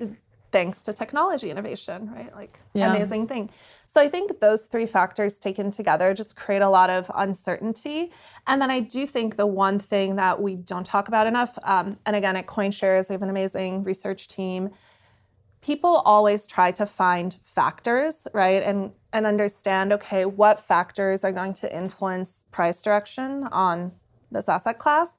Thanks 0.53 0.83
to 0.83 0.93
technology 0.93 1.51
innovation, 1.51 2.11
right? 2.15 2.35
Like 2.35 2.59
Yeah. 2.75 2.95
amazing 2.95 3.27
thing. 3.27 3.51
So 3.97 4.03
I 4.03 4.11
think 4.11 4.41
those 4.41 4.67
three 4.67 4.85
factors 4.85 5.39
taken 5.39 5.71
together 5.71 6.13
just 6.13 6.37
create 6.37 6.61
a 6.61 6.69
lot 6.69 6.91
of 6.91 7.11
uncertainty. 7.15 8.13
And 8.47 8.61
then 8.61 8.71
I 8.71 8.81
do 8.81 9.07
think 9.07 9.39
the 9.39 9.47
one 9.47 9.79
thing 9.79 10.17
that 10.17 10.43
we 10.43 10.55
don't 10.55 10.85
talk 10.85 11.09
about 11.09 11.27
enough, 11.27 11.59
um, 11.63 11.97
and 12.05 12.15
again 12.15 12.37
at 12.37 12.47
CoinShares, 12.47 13.09
we 13.09 13.15
have 13.15 13.23
an 13.23 13.31
amazing 13.31 13.85
research 13.85 14.29
team. 14.29 14.69
People 15.63 16.03
always 16.05 16.47
try 16.47 16.73
to 16.73 16.85
find 16.85 17.39
factors, 17.43 18.29
right? 18.35 18.63
And 18.63 18.93
and 19.15 19.25
understand, 19.25 19.95
okay, 19.95 20.27
what 20.27 20.61
factors 20.61 21.25
are 21.25 21.33
going 21.33 21.55
to 21.55 21.75
influence 21.75 22.45
price 22.51 22.83
direction 22.83 23.45
on 23.51 23.93
this 24.31 24.47
asset 24.47 24.79
class. 24.79 25.17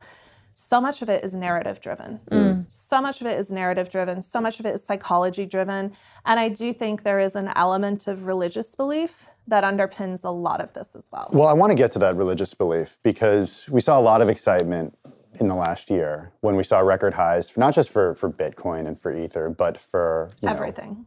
So 0.60 0.82
much 0.82 1.04
of 1.04 1.10
it 1.10 1.24
is 1.24 1.36
narrative 1.36 1.80
driven. 1.80 2.20
Mm. 2.32 2.66
So 2.68 3.00
much 3.00 3.22
of 3.22 3.28
it 3.28 3.38
is 3.38 3.52
narrative 3.52 3.92
driven. 3.92 4.24
So 4.24 4.42
much 4.42 4.60
of 4.60 4.66
it 4.66 4.74
is 4.74 4.84
psychology 4.84 5.46
driven. 5.46 5.94
And 6.26 6.40
I 6.40 6.50
do 6.50 6.74
think 6.74 7.04
there 7.04 7.20
is 7.20 7.36
an 7.36 7.52
element 7.56 8.08
of 8.08 8.26
religious 8.26 8.74
belief 8.74 9.28
that 9.46 9.64
underpins 9.64 10.24
a 10.24 10.32
lot 10.32 10.60
of 10.60 10.74
this 10.74 10.96
as 10.96 11.10
well. 11.12 11.30
Well, 11.32 11.48
I 11.48 11.54
want 11.54 11.70
to 11.70 11.76
get 11.76 11.92
to 11.92 12.00
that 12.00 12.16
religious 12.16 12.56
belief 12.56 12.98
because 13.04 13.70
we 13.70 13.82
saw 13.82 14.00
a 14.00 14.02
lot 14.02 14.20
of 14.20 14.30
excitement 14.30 14.98
in 15.40 15.46
the 15.46 15.54
last 15.54 15.92
year 15.92 16.34
when 16.42 16.56
we 16.56 16.64
saw 16.64 16.80
record 16.80 17.14
highs, 17.14 17.56
not 17.56 17.76
just 17.76 17.92
for, 17.92 18.16
for 18.16 18.32
Bitcoin 18.32 18.88
and 18.88 19.00
for 19.00 19.16
Ether, 19.16 19.50
but 19.50 19.78
for 19.78 20.32
you 20.42 20.48
know, 20.48 20.56
Everything. 20.56 21.06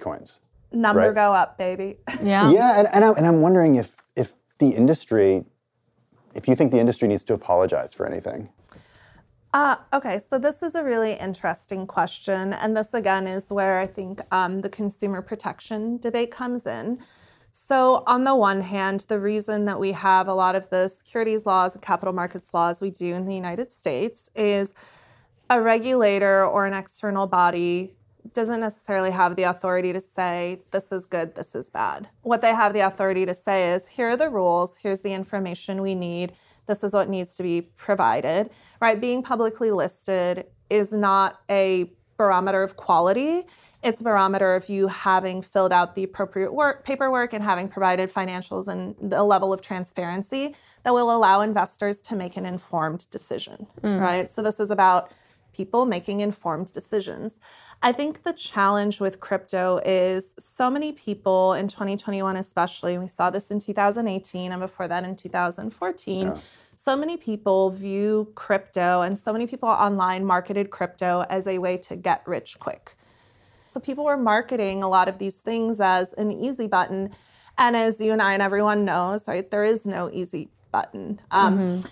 coins. 0.00 0.40
Number 0.72 1.02
right. 1.02 1.14
go 1.14 1.32
up, 1.32 1.58
baby. 1.58 1.98
Yeah. 2.20 2.50
Yeah, 2.50 2.80
and, 2.80 2.88
and, 2.92 3.04
I'm, 3.04 3.14
and 3.14 3.24
I'm 3.24 3.40
wondering 3.40 3.76
if 3.76 3.96
if 4.16 4.34
the 4.58 4.70
industry, 4.70 5.44
if 6.34 6.48
you 6.48 6.54
think 6.54 6.72
the 6.72 6.78
industry 6.78 7.08
needs 7.08 7.24
to 7.24 7.34
apologize 7.34 7.94
for 7.94 8.06
anything. 8.06 8.48
Uh, 9.54 9.76
okay, 9.94 10.18
so 10.18 10.38
this 10.38 10.62
is 10.62 10.74
a 10.74 10.84
really 10.84 11.14
interesting 11.14 11.86
question. 11.86 12.52
And 12.52 12.76
this, 12.76 12.92
again, 12.92 13.26
is 13.26 13.48
where 13.48 13.78
I 13.78 13.86
think 13.86 14.20
um, 14.30 14.60
the 14.60 14.68
consumer 14.68 15.22
protection 15.22 15.96
debate 15.98 16.30
comes 16.30 16.66
in. 16.66 16.98
So, 17.50 18.04
on 18.06 18.24
the 18.24 18.36
one 18.36 18.60
hand, 18.60 19.00
the 19.08 19.18
reason 19.18 19.64
that 19.64 19.80
we 19.80 19.92
have 19.92 20.28
a 20.28 20.34
lot 20.34 20.54
of 20.54 20.68
the 20.68 20.88
securities 20.88 21.46
laws 21.46 21.74
and 21.74 21.82
capital 21.82 22.12
markets 22.12 22.52
laws 22.52 22.82
we 22.82 22.90
do 22.90 23.14
in 23.14 23.24
the 23.24 23.34
United 23.34 23.72
States 23.72 24.30
is 24.36 24.74
a 25.48 25.60
regulator 25.60 26.44
or 26.44 26.66
an 26.66 26.74
external 26.74 27.26
body 27.26 27.94
doesn't 28.34 28.60
necessarily 28.60 29.10
have 29.10 29.36
the 29.36 29.44
authority 29.44 29.92
to 29.92 30.00
say 30.00 30.62
this 30.70 30.92
is 30.92 31.06
good, 31.06 31.34
this 31.34 31.54
is 31.54 31.70
bad. 31.70 32.08
What 32.22 32.40
they 32.40 32.54
have 32.54 32.72
the 32.72 32.80
authority 32.80 33.26
to 33.26 33.34
say 33.34 33.72
is 33.72 33.86
here 33.86 34.08
are 34.08 34.16
the 34.16 34.30
rules, 34.30 34.76
here's 34.76 35.02
the 35.02 35.12
information 35.12 35.82
we 35.82 35.94
need, 35.94 36.32
this 36.66 36.84
is 36.84 36.92
what 36.92 37.08
needs 37.08 37.36
to 37.36 37.42
be 37.42 37.62
provided, 37.62 38.50
right? 38.80 39.00
Being 39.00 39.22
publicly 39.22 39.70
listed 39.70 40.46
is 40.70 40.92
not 40.92 41.40
a 41.50 41.90
barometer 42.18 42.62
of 42.62 42.76
quality. 42.76 43.46
It's 43.82 44.00
a 44.00 44.04
barometer 44.04 44.56
of 44.56 44.68
you 44.68 44.88
having 44.88 45.40
filled 45.40 45.72
out 45.72 45.94
the 45.94 46.02
appropriate 46.02 46.52
work, 46.52 46.84
paperwork 46.84 47.32
and 47.32 47.42
having 47.42 47.68
provided 47.68 48.12
financials 48.12 48.66
and 48.66 49.14
a 49.14 49.22
level 49.22 49.52
of 49.52 49.62
transparency 49.62 50.56
that 50.82 50.92
will 50.92 51.14
allow 51.14 51.40
investors 51.42 51.98
to 52.00 52.16
make 52.16 52.36
an 52.36 52.44
informed 52.44 53.08
decision, 53.10 53.68
mm. 53.80 54.00
right? 54.00 54.28
So 54.28 54.42
this 54.42 54.58
is 54.58 54.72
about 54.72 55.12
people 55.58 55.86
making 55.86 56.20
informed 56.20 56.70
decisions. 56.70 57.40
I 57.82 57.90
think 57.90 58.22
the 58.22 58.32
challenge 58.32 59.00
with 59.00 59.18
crypto 59.18 59.80
is 59.84 60.32
so 60.38 60.70
many 60.70 60.92
people 60.92 61.54
in 61.54 61.66
2021, 61.66 62.36
especially, 62.36 62.96
we 62.96 63.08
saw 63.08 63.28
this 63.28 63.50
in 63.50 63.58
2018 63.58 64.52
and 64.52 64.60
before 64.60 64.86
that 64.86 65.02
in 65.02 65.16
2014. 65.16 66.32
So 66.76 66.96
many 66.96 67.16
people 67.16 67.70
view 67.70 68.30
crypto 68.36 69.00
and 69.00 69.18
so 69.18 69.32
many 69.32 69.48
people 69.48 69.68
online 69.68 70.24
marketed 70.24 70.70
crypto 70.70 71.24
as 71.28 71.48
a 71.48 71.58
way 71.58 71.76
to 71.78 71.96
get 71.96 72.22
rich 72.24 72.60
quick. 72.60 72.94
So 73.72 73.80
people 73.80 74.04
were 74.04 74.16
marketing 74.16 74.84
a 74.84 74.88
lot 74.88 75.08
of 75.08 75.18
these 75.18 75.40
things 75.40 75.80
as 75.80 76.12
an 76.12 76.30
easy 76.30 76.68
button. 76.68 77.10
And 77.58 77.74
as 77.74 78.00
you 78.00 78.12
and 78.12 78.22
I 78.22 78.34
and 78.34 78.42
everyone 78.42 78.84
knows, 78.84 79.26
right, 79.26 79.50
there 79.50 79.64
is 79.64 79.86
no 79.86 80.08
easy 80.12 80.50
button. 80.70 81.20
Um, 81.32 81.82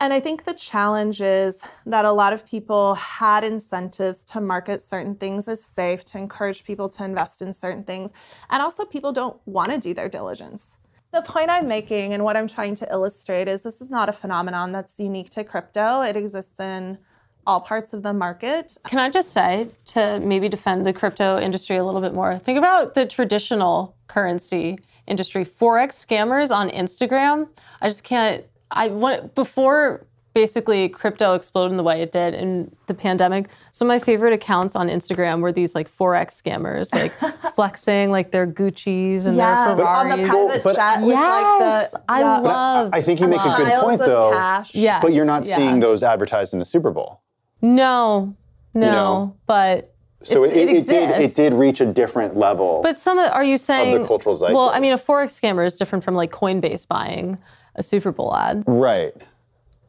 and 0.00 0.12
I 0.12 0.20
think 0.20 0.44
the 0.44 0.54
challenge 0.54 1.20
is 1.20 1.60
that 1.86 2.04
a 2.04 2.12
lot 2.12 2.32
of 2.32 2.44
people 2.46 2.94
had 2.94 3.44
incentives 3.44 4.24
to 4.26 4.40
market 4.40 4.88
certain 4.88 5.14
things 5.14 5.48
as 5.48 5.64
safe, 5.64 6.04
to 6.06 6.18
encourage 6.18 6.64
people 6.64 6.88
to 6.90 7.04
invest 7.04 7.42
in 7.42 7.54
certain 7.54 7.84
things. 7.84 8.12
And 8.50 8.62
also, 8.62 8.84
people 8.84 9.12
don't 9.12 9.38
want 9.46 9.70
to 9.70 9.78
do 9.78 9.94
their 9.94 10.08
diligence. 10.08 10.76
The 11.12 11.22
point 11.22 11.48
I'm 11.48 11.68
making 11.68 12.12
and 12.12 12.24
what 12.24 12.36
I'm 12.36 12.48
trying 12.48 12.74
to 12.76 12.90
illustrate 12.90 13.46
is 13.46 13.62
this 13.62 13.80
is 13.80 13.90
not 13.90 14.08
a 14.08 14.12
phenomenon 14.12 14.72
that's 14.72 14.98
unique 14.98 15.30
to 15.30 15.44
crypto, 15.44 16.02
it 16.02 16.16
exists 16.16 16.58
in 16.58 16.98
all 17.46 17.60
parts 17.60 17.92
of 17.92 18.02
the 18.02 18.12
market. 18.12 18.76
Can 18.84 18.98
I 18.98 19.10
just 19.10 19.32
say 19.32 19.68
to 19.86 20.20
maybe 20.20 20.48
defend 20.48 20.86
the 20.86 20.92
crypto 20.92 21.38
industry 21.38 21.76
a 21.76 21.84
little 21.84 22.00
bit 22.00 22.14
more? 22.14 22.38
Think 22.38 22.58
about 22.58 22.94
the 22.94 23.06
traditional 23.06 23.96
currency 24.06 24.78
industry. 25.06 25.44
Forex 25.44 26.04
scammers 26.04 26.54
on 26.54 26.70
Instagram. 26.70 27.48
I 27.80 27.88
just 27.88 28.04
can't. 28.04 28.44
I 28.70 28.88
want 28.88 29.34
before 29.34 30.06
basically 30.34 30.88
crypto 30.88 31.34
exploded 31.34 31.70
in 31.70 31.76
the 31.76 31.82
way 31.84 32.02
it 32.02 32.10
did 32.10 32.34
in 32.34 32.74
the 32.88 32.94
pandemic. 32.94 33.48
Some 33.70 33.86
of 33.86 33.94
my 33.94 34.00
favorite 34.00 34.32
accounts 34.32 34.74
on 34.74 34.88
Instagram 34.88 35.40
were 35.42 35.52
these 35.52 35.76
like 35.76 35.88
forex 35.88 36.42
scammers, 36.42 36.92
like 36.92 37.12
flexing 37.54 38.10
like 38.10 38.32
their 38.32 38.44
Gucci's 38.44 39.26
and 39.26 39.36
Yes, 39.36 39.76
their 39.78 39.86
on 39.86 40.08
the 40.08 40.16
Ferraris. 40.16 40.30
private 40.30 40.64
but- 40.64 40.74
jet 40.76 41.00
with 41.02 41.08
Yes, 41.10 41.92
like 41.92 42.02
the 42.02 42.04
I 42.08 42.18
yeah, 42.18 42.40
But 42.40 42.46
I, 42.48 42.48
love. 42.48 42.90
I 42.92 43.00
think 43.00 43.20
you 43.20 43.28
make 43.28 43.40
a 43.40 43.54
good 43.56 43.72
point, 43.80 44.00
though. 44.00 44.32
cash. 44.32 44.74
Yes, 44.74 45.00
But 45.02 45.12
you're 45.12 45.24
not 45.24 45.46
yeah. 45.46 45.54
seeing 45.56 45.78
those 45.78 46.02
advertised 46.02 46.52
in 46.52 46.58
the 46.58 46.64
Super 46.64 46.90
Bowl. 46.90 47.22
No, 47.62 48.34
no, 48.74 48.90
know? 48.90 49.36
but 49.46 49.94
So 50.22 50.42
it's- 50.42 50.56
it, 50.58 50.68
it, 50.68 50.88
did. 50.88 51.10
It 51.10 51.36
did 51.36 51.52
reach 51.52 51.80
a 51.80 51.86
different 51.86 52.36
level. 52.36 52.80
But 52.82 52.98
some 52.98 53.18
of, 53.18 53.30
are 53.30 53.44
you 53.44 53.56
saying 53.56 54.04
cultural 54.04 54.36
Well, 54.40 54.70
I 54.70 54.80
mean, 54.80 54.92
a 54.92 54.98
forex 54.98 55.40
scammer 55.40 55.64
is 55.64 55.74
different 55.74 56.02
from 56.04 56.16
like 56.16 56.32
Coinbase 56.32 56.88
buying 56.88 57.38
a 57.74 57.82
Super 57.82 58.12
Bowl 58.12 58.34
ad. 58.36 58.64
right. 58.66 59.12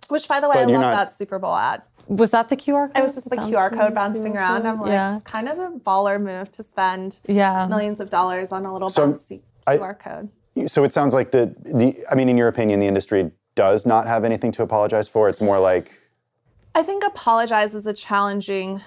Which, 0.08 0.28
by 0.28 0.40
the 0.40 0.48
way, 0.48 0.56
But 0.56 0.62
I 0.70 0.72
love 0.74 0.82
not- 0.82 0.96
that 0.96 1.12
Super 1.18 1.40
Bowl 1.40 1.56
ad. 1.56 1.82
Was 2.08 2.30
that 2.32 2.50
the 2.50 2.56
QR 2.56 2.88
code? 2.90 2.98
It 2.98 3.02
was 3.02 3.16
just 3.16 3.28
the 3.32 3.38
QR 3.38 3.72
code 3.72 3.96
bouncing 3.96 4.38
around. 4.38 4.68
I'm 4.68 4.80
like, 4.80 4.92
Yeah. 4.92 5.16
it's 5.16 5.24
kind 5.24 5.50
of 5.50 5.58
a 5.58 5.70
baller 5.72 6.22
move 6.22 6.52
to 6.52 6.62
spend 6.62 7.20
Yeah. 7.26 7.66
millions 7.68 8.00
of 8.00 8.12
dollars 8.12 8.52
on 8.52 8.66
a 8.68 8.72
little 8.72 8.90
So, 8.90 9.08
bouncy 9.14 9.42
I- 9.66 9.78
QR 9.78 9.96
code. 9.96 10.30
So 10.68 10.84
it 10.84 10.94
sounds 10.94 11.14
like 11.16 11.32
the 11.32 11.56
the. 11.64 11.96
I 12.12 12.14
mean, 12.16 12.30
in 12.30 12.38
your 12.38 12.48
opinion, 12.48 12.80
the 12.80 12.86
industry 12.88 13.32
does 13.56 13.86
not 13.86 14.06
have 14.08 14.24
anything 14.24 14.52
to 14.54 14.62
apologize 14.64 15.10
for. 15.10 15.28
It's 15.28 15.42
more 15.42 15.60
like 15.60 16.00
I 16.76 16.84
think 16.84 17.04
apologize 17.04 17.74
is 17.74 17.88
a 17.88 17.94
challenging 17.94 18.82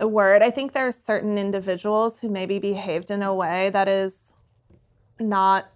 word. 0.00 0.40
I 0.42 0.50
think 0.50 0.72
there 0.72 0.86
are 0.86 0.92
certain 0.92 1.36
individuals 1.38 2.20
who 2.20 2.28
maybe 2.28 2.58
behaved 2.60 3.10
in 3.10 3.22
a 3.22 3.34
way 3.34 3.70
that 3.70 3.88
is 3.88 4.32
not 5.18 5.66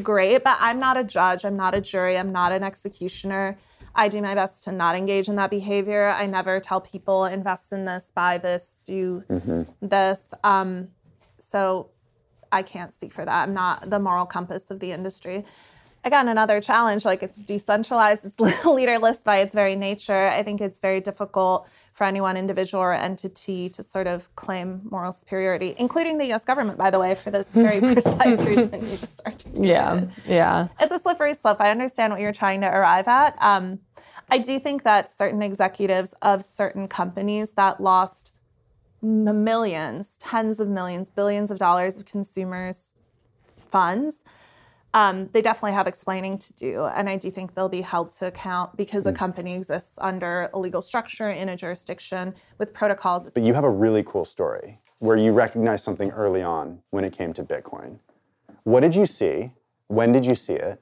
great, 0.00 0.44
but 0.44 0.56
I'm 0.60 0.78
not 0.78 0.96
a 0.96 1.04
judge, 1.04 1.44
I'm 1.44 1.56
not 1.56 1.74
a 1.74 1.80
jury, 1.80 2.16
I'm 2.16 2.32
not 2.32 2.52
an 2.52 2.62
executioner. 2.62 3.56
I 3.94 4.08
do 4.08 4.22
my 4.22 4.34
best 4.34 4.64
to 4.64 4.72
not 4.72 4.96
engage 4.96 5.28
in 5.28 5.34
that 5.34 5.50
behavior. 5.50 6.08
I 6.08 6.26
never 6.26 6.60
tell 6.60 6.80
people 6.80 7.26
invest 7.26 7.72
in 7.72 7.84
this, 7.84 8.10
buy 8.14 8.38
this, 8.38 8.80
do 8.84 9.22
this. 9.82 10.32
Um, 10.44 10.88
so 11.38 11.90
I 12.50 12.62
can't 12.62 12.92
speak 12.92 13.12
for 13.12 13.24
that. 13.24 13.42
I'm 13.42 13.54
not 13.54 13.90
the 13.90 13.98
moral 13.98 14.26
compass 14.26 14.70
of 14.70 14.80
the 14.80 14.92
industry. 14.92 15.44
Again, 16.04 16.26
another 16.26 16.60
challenge 16.60 17.04
like 17.04 17.22
it's 17.22 17.40
decentralized, 17.42 18.24
it's 18.24 18.40
leaderless 18.64 19.18
by 19.18 19.38
its 19.38 19.54
very 19.54 19.76
nature. 19.76 20.26
I 20.28 20.42
think 20.42 20.60
it's 20.60 20.80
very 20.80 21.00
difficult 21.00 21.68
for 21.94 22.04
any 22.04 22.20
one 22.20 22.36
individual 22.36 22.82
or 22.82 22.92
entity 22.92 23.68
to 23.68 23.84
sort 23.84 24.08
of 24.08 24.34
claim 24.34 24.80
moral 24.90 25.12
superiority, 25.12 25.76
including 25.78 26.18
the 26.18 26.32
US 26.32 26.44
government, 26.44 26.76
by 26.76 26.90
the 26.90 26.98
way, 26.98 27.14
for 27.14 27.30
this 27.30 27.48
very 27.48 27.80
precise 27.92 28.44
reason 28.44 28.80
you 28.82 28.96
just 28.96 29.24
articulated. 29.24 29.68
Yeah, 29.68 30.04
yeah. 30.26 30.66
It's 30.80 30.90
a 30.90 30.98
slippery 30.98 31.34
slope. 31.34 31.60
I 31.60 31.70
understand 31.70 32.12
what 32.12 32.20
you're 32.20 32.32
trying 32.32 32.62
to 32.62 32.68
arrive 32.68 33.06
at. 33.06 33.36
Um, 33.40 33.78
I 34.28 34.38
do 34.38 34.58
think 34.58 34.82
that 34.82 35.08
certain 35.08 35.40
executives 35.40 36.14
of 36.22 36.42
certain 36.42 36.88
companies 36.88 37.52
that 37.52 37.80
lost 37.80 38.32
millions, 39.02 40.16
tens 40.18 40.58
of 40.58 40.68
millions, 40.68 41.10
billions 41.10 41.52
of 41.52 41.58
dollars 41.58 41.96
of 41.98 42.06
consumers' 42.06 42.94
funds, 43.70 44.24
um, 44.94 45.28
they 45.32 45.40
definitely 45.40 45.72
have 45.72 45.86
explaining 45.86 46.38
to 46.38 46.52
do. 46.52 46.84
And 46.84 47.08
I 47.08 47.16
do 47.16 47.30
think 47.30 47.54
they'll 47.54 47.68
be 47.68 47.80
held 47.80 48.10
to 48.12 48.26
account 48.26 48.76
because 48.76 49.06
a 49.06 49.12
company 49.12 49.54
exists 49.54 49.96
under 49.98 50.50
a 50.52 50.58
legal 50.58 50.82
structure 50.82 51.30
in 51.30 51.48
a 51.48 51.56
jurisdiction 51.56 52.34
with 52.58 52.74
protocols. 52.74 53.30
But 53.30 53.42
you 53.42 53.54
have 53.54 53.64
a 53.64 53.70
really 53.70 54.02
cool 54.02 54.24
story 54.24 54.80
where 54.98 55.16
you 55.16 55.32
recognized 55.32 55.84
something 55.84 56.10
early 56.10 56.42
on 56.42 56.80
when 56.90 57.04
it 57.04 57.12
came 57.12 57.32
to 57.32 57.42
Bitcoin. 57.42 57.98
What 58.64 58.80
did 58.80 58.94
you 58.94 59.06
see? 59.06 59.52
When 59.88 60.12
did 60.12 60.24
you 60.26 60.34
see 60.34 60.54
it? 60.54 60.80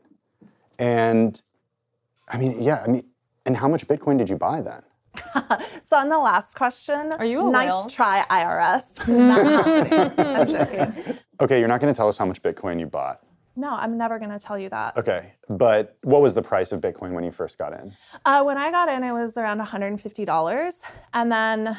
And 0.79 1.41
I 2.29 2.37
mean, 2.39 2.61
yeah, 2.61 2.83
I 2.85 2.89
mean, 2.89 3.03
and 3.47 3.57
how 3.57 3.69
much 3.69 3.87
Bitcoin 3.87 4.19
did 4.19 4.29
you 4.29 4.37
buy 4.37 4.61
then? 4.61 4.83
so 5.83 5.97
on 5.97 6.09
the 6.09 6.19
last 6.19 6.57
question, 6.57 7.13
Are 7.13 7.25
you 7.25 7.47
a 7.49 7.51
nice 7.51 7.71
whale? 7.71 7.87
try, 7.89 8.25
IRS. 8.31 9.09
Not 9.09 9.47
happening. 9.47 10.27
I'm 10.37 10.47
joking. 10.49 11.17
Okay, 11.41 11.59
you're 11.59 11.69
not 11.69 11.81
going 11.81 11.93
to 11.93 11.97
tell 11.97 12.09
us 12.09 12.19
how 12.19 12.27
much 12.27 12.43
Bitcoin 12.43 12.79
you 12.79 12.87
bought. 12.87 13.25
No, 13.57 13.71
I'm 13.73 13.99
never 13.99 14.19
going 14.19 14.31
to 14.31 14.39
tell 14.39 14.59
you 14.59 14.69
that. 14.69 14.97
Okay, 14.97 15.35
but 15.49 15.97
what 16.03 16.23
was 16.23 16.35
the 16.35 16.43
price 16.43 16.73
of 16.73 16.81
Bitcoin 16.81 17.13
when 17.13 17.25
you 17.25 17.31
first 17.31 17.59
got 17.59 17.73
in? 17.73 17.93
Uh, 18.25 18.43
when 18.43 18.57
I 18.57 18.71
got 18.71 18.89
in, 18.89 19.03
it 19.03 19.13
was 19.13 19.37
around 19.37 19.61
$150. 19.61 20.79
And 21.13 21.33
then 21.33 21.77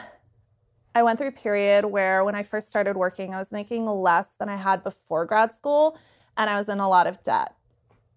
I 0.93 1.03
went 1.03 1.17
through 1.17 1.29
a 1.29 1.31
period 1.31 1.86
where 1.86 2.23
when 2.23 2.36
I 2.36 2.43
first 2.43 2.69
started 2.69 2.97
working, 2.97 3.34
I 3.34 3.38
was 3.38 3.51
making 3.51 3.86
less 3.86 4.34
than 4.39 4.49
I 4.49 4.57
had 4.57 4.84
before 4.84 5.25
grad 5.25 5.53
school. 5.53 5.97
And 6.38 6.49
I 6.49 6.57
was 6.57 6.69
in 6.69 6.79
a 6.79 6.89
lot 6.89 7.07
of 7.07 7.23
debt 7.23 7.53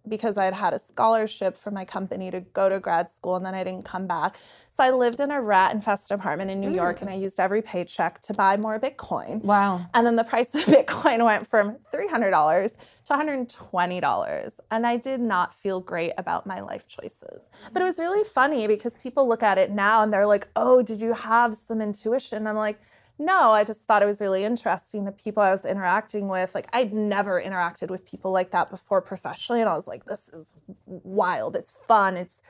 because 0.08 0.36
I 0.36 0.44
had 0.44 0.54
had 0.54 0.72
a 0.74 0.78
scholarship 0.78 1.56
from 1.56 1.74
my 1.74 1.84
company 1.84 2.30
to 2.30 2.40
go 2.40 2.68
to 2.68 2.78
grad 2.78 3.10
school 3.10 3.36
and 3.36 3.44
then 3.44 3.54
I 3.54 3.64
didn't 3.64 3.84
come 3.84 4.06
back. 4.06 4.36
So 4.76 4.82
I 4.82 4.90
lived 4.90 5.20
in 5.20 5.30
a 5.30 5.40
rat 5.40 5.74
infested 5.74 6.18
apartment 6.18 6.50
in 6.50 6.60
New 6.60 6.70
mm. 6.70 6.76
York 6.76 7.00
and 7.00 7.08
I 7.08 7.14
used 7.14 7.40
every 7.40 7.62
paycheck 7.62 8.20
to 8.22 8.34
buy 8.34 8.56
more 8.56 8.78
Bitcoin. 8.78 9.42
Wow. 9.42 9.86
And 9.94 10.06
then 10.06 10.16
the 10.16 10.24
price 10.24 10.54
of 10.54 10.62
Bitcoin 10.64 11.24
went 11.24 11.46
from 11.46 11.76
$300 11.92 12.76
to 13.06 13.12
$120. 13.12 14.60
And 14.70 14.86
I 14.86 14.96
did 14.96 15.20
not 15.20 15.54
feel 15.54 15.80
great 15.80 16.12
about 16.18 16.46
my 16.46 16.60
life 16.60 16.86
choices. 16.88 17.48
But 17.72 17.82
it 17.82 17.84
was 17.84 17.98
really 17.98 18.24
funny 18.24 18.66
because 18.66 18.94
people 18.98 19.28
look 19.28 19.42
at 19.42 19.58
it 19.58 19.70
now 19.70 20.02
and 20.02 20.12
they're 20.12 20.26
like, 20.26 20.48
oh, 20.56 20.82
did 20.82 21.00
you 21.00 21.12
have 21.14 21.54
some 21.54 21.80
intuition? 21.80 22.46
I'm 22.46 22.56
like, 22.56 22.78
no, 23.18 23.50
I 23.50 23.62
just 23.64 23.82
thought 23.82 24.02
it 24.02 24.06
was 24.06 24.20
really 24.20 24.44
interesting. 24.44 25.04
The 25.04 25.12
people 25.12 25.42
I 25.42 25.50
was 25.50 25.64
interacting 25.64 26.28
with, 26.28 26.54
like, 26.54 26.68
I'd 26.72 26.92
never 26.92 27.40
interacted 27.40 27.88
with 27.88 28.04
people 28.04 28.32
like 28.32 28.50
that 28.50 28.70
before 28.70 29.00
professionally. 29.00 29.60
And 29.60 29.70
I 29.70 29.74
was 29.74 29.86
like, 29.86 30.04
this 30.04 30.28
is 30.30 30.54
wild. 30.86 31.54
It's 31.54 31.76
fun. 31.76 32.16
It's 32.16 32.42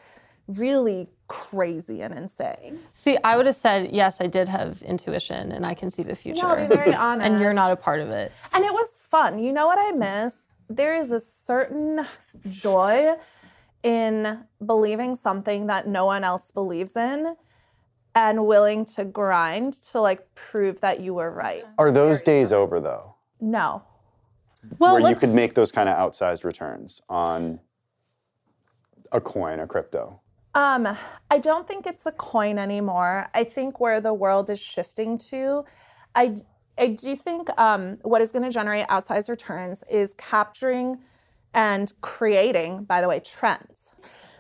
really 0.49 1.09
crazy 1.29 2.01
and 2.03 2.15
insane. 2.15 2.79
See, 2.93 3.19
I 3.25 3.37
would 3.37 3.47
have 3.47 3.57
said 3.57 3.91
yes. 3.93 4.23
I 4.23 4.27
did 4.27 4.49
have 4.49 4.81
intuition, 4.83 5.53
and 5.53 5.67
I 5.67 5.75
can 5.75 5.91
see 5.91 6.03
the 6.03 6.17
future. 6.17 6.47
No, 6.47 6.57
be 6.57 6.75
very 6.75 6.95
honest. 6.95 7.27
and 7.31 7.41
you're 7.41 7.53
not 7.53 7.71
a 7.71 7.77
part 7.77 8.01
of 8.01 8.09
it. 8.09 8.33
And 8.55 8.65
it 8.65 8.73
was 8.73 8.91
fun. 8.91 9.39
You 9.39 9.53
know 9.53 9.67
what 9.67 9.79
I 9.79 9.93
miss? 9.93 10.35
There 10.71 10.95
is 10.95 11.13
a 11.13 11.21
certain 11.21 12.07
joy 12.49 13.15
in 13.83 14.39
believing 14.65 15.15
something 15.15 15.67
that 15.67 15.87
no 15.87 16.07
one 16.07 16.25
else 16.25 16.51
believes 16.51 16.97
in 16.97 17.37
and 18.15 18.47
willing 18.47 18.85
to 18.85 19.05
grind 19.05 19.73
to 19.73 20.01
like 20.01 20.35
prove 20.35 20.81
that 20.81 21.01
you 21.01 21.15
were 21.15 21.31
right. 21.31 21.65
Are 21.79 21.91
those 21.91 22.23
days 22.23 22.53
over 22.53 22.81
though? 22.81 23.17
No. 23.41 23.83
Well, 24.79 24.93
where 24.93 25.01
you 25.01 25.07
let's- 25.07 25.21
could 25.21 25.35
make 25.35 25.55
those 25.55 25.73
kind 25.73 25.89
of 25.89 25.97
outsized 25.97 26.45
returns 26.45 27.03
on 27.09 27.61
a 29.13 29.21
coin, 29.21 29.61
a 29.61 29.67
crypto? 29.67 30.21
Um, 30.55 30.97
I 31.31 31.39
don't 31.39 31.67
think 31.67 31.87
it's 31.87 32.07
a 32.07 32.13
coin 32.13 32.59
anymore. 32.59 33.29
I 33.35 33.43
think 33.43 33.81
where 33.81 34.01
the 34.01 34.15
world 34.15 34.49
is 34.51 34.61
shifting 34.61 35.19
to, 35.31 35.65
I, 36.15 36.37
I 36.79 36.89
do 36.89 37.17
think 37.17 37.49
um, 37.59 37.99
what 38.03 38.23
is 38.23 38.31
going 38.31 38.45
to 38.45 38.51
generate 38.51 38.87
outsized 38.87 39.29
returns 39.29 39.83
is 39.91 40.15
capturing 40.17 40.99
and 41.55 41.93
creating, 42.03 42.85
by 42.85 43.01
the 43.01 43.09
way, 43.09 43.19
trends. 43.19 43.91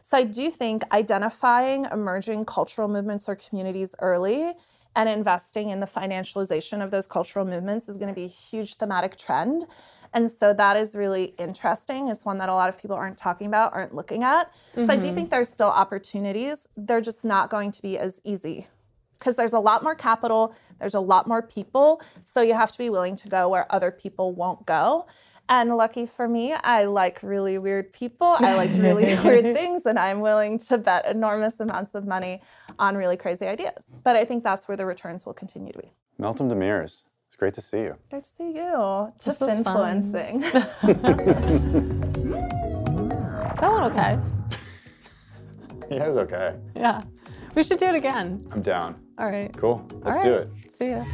So 0.06 0.18
I 0.18 0.24
do 0.24 0.50
think 0.50 0.82
identifying 0.92 1.86
emerging 1.90 2.44
cultural 2.44 2.88
movements 2.88 3.28
or 3.28 3.36
communities 3.36 3.94
early 4.00 4.52
and 4.94 5.08
investing 5.08 5.70
in 5.70 5.80
the 5.80 5.86
financialization 5.86 6.84
of 6.84 6.90
those 6.90 7.06
cultural 7.06 7.44
movements 7.44 7.88
is 7.88 7.96
going 7.96 8.10
to 8.10 8.14
be 8.14 8.24
a 8.24 8.28
huge 8.28 8.74
thematic 8.76 9.16
trend. 9.16 9.64
And 10.12 10.30
so 10.30 10.52
that 10.52 10.76
is 10.76 10.94
really 10.94 11.34
interesting. 11.38 12.08
It's 12.08 12.24
one 12.24 12.38
that 12.38 12.48
a 12.48 12.54
lot 12.54 12.68
of 12.68 12.78
people 12.78 12.94
aren't 12.94 13.18
talking 13.18 13.46
about, 13.48 13.72
aren't 13.72 13.94
looking 13.94 14.22
at. 14.22 14.54
So 14.74 14.82
I 14.82 14.96
do 14.96 15.06
mm-hmm. 15.08 15.14
think 15.16 15.30
there's 15.30 15.48
still 15.48 15.68
opportunities. 15.68 16.68
They're 16.76 17.00
just 17.00 17.24
not 17.24 17.50
going 17.50 17.72
to 17.72 17.82
be 17.82 17.98
as 17.98 18.20
easy 18.24 18.68
because 19.18 19.36
there's 19.36 19.54
a 19.54 19.58
lot 19.58 19.82
more 19.82 19.94
capital, 19.94 20.54
there's 20.78 20.94
a 20.94 21.00
lot 21.00 21.26
more 21.26 21.40
people. 21.40 22.02
So 22.22 22.42
you 22.42 22.52
have 22.52 22.70
to 22.72 22.78
be 22.78 22.90
willing 22.90 23.16
to 23.16 23.28
go 23.28 23.48
where 23.48 23.66
other 23.72 23.90
people 23.90 24.32
won't 24.32 24.66
go. 24.66 25.06
And 25.48 25.76
lucky 25.76 26.06
for 26.06 26.26
me, 26.26 26.52
I 26.52 26.84
like 26.84 27.22
really 27.22 27.58
weird 27.58 27.92
people. 27.92 28.36
I 28.38 28.54
like 28.54 28.70
really 28.74 29.04
weird 29.24 29.42
things, 29.54 29.84
and 29.84 29.98
I'm 29.98 30.20
willing 30.20 30.58
to 30.60 30.78
bet 30.78 31.06
enormous 31.06 31.60
amounts 31.60 31.94
of 31.94 32.06
money 32.06 32.40
on 32.78 32.96
really 32.96 33.16
crazy 33.16 33.46
ideas. 33.46 33.84
But 34.02 34.16
I 34.16 34.24
think 34.24 34.42
that's 34.42 34.68
where 34.68 34.76
the 34.76 34.86
returns 34.86 35.26
will 35.26 35.34
continue 35.34 35.72
to 35.72 35.78
be. 35.78 35.92
Meltem 36.18 36.50
Demirors, 36.50 37.04
it's 37.26 37.36
great 37.36 37.52
to 37.54 37.60
see 37.60 37.82
you. 37.82 37.92
It's 37.92 38.08
Great 38.10 38.24
to 38.24 38.30
see 38.30 38.56
you. 38.56 39.12
This 39.22 39.38
Tiff 39.38 39.48
influencing. 39.50 40.40
That 43.60 43.70
one 43.70 43.84
okay. 43.84 44.18
Yeah, 45.90 46.04
it 46.04 46.08
was 46.08 46.16
okay. 46.18 46.56
Yeah. 46.74 47.02
We 47.54 47.62
should 47.62 47.78
do 47.78 47.86
it 47.86 47.94
again. 47.94 48.46
I'm 48.50 48.62
down. 48.62 48.96
All 49.16 49.30
right. 49.30 49.56
Cool. 49.56 49.86
Let's 50.02 50.16
All 50.18 50.22
do 50.22 50.34
it. 50.34 50.50
See 50.70 50.90
ya. 50.90 51.04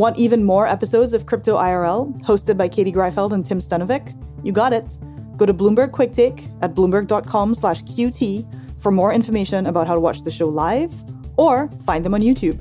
Want 0.00 0.16
even 0.16 0.42
more 0.42 0.66
episodes 0.66 1.12
of 1.12 1.26
Crypto 1.26 1.58
IRL, 1.58 2.18
hosted 2.22 2.56
by 2.56 2.68
Katie 2.68 2.90
Greifeld 2.90 3.32
and 3.32 3.44
Tim 3.44 3.58
Stenovec? 3.58 4.16
You 4.42 4.50
got 4.50 4.72
it. 4.72 4.96
Go 5.36 5.44
to 5.44 5.52
Bloomberg 5.52 5.92
Quick 5.92 6.14
Take 6.14 6.48
at 6.62 6.74
bloomberg.com 6.74 7.54
slash 7.54 7.82
QT 7.82 8.80
for 8.80 8.90
more 8.90 9.12
information 9.12 9.66
about 9.66 9.86
how 9.86 9.94
to 9.94 10.00
watch 10.00 10.22
the 10.22 10.30
show 10.30 10.48
live 10.48 10.94
or 11.36 11.68
find 11.84 12.02
them 12.02 12.14
on 12.14 12.22
YouTube. 12.22 12.58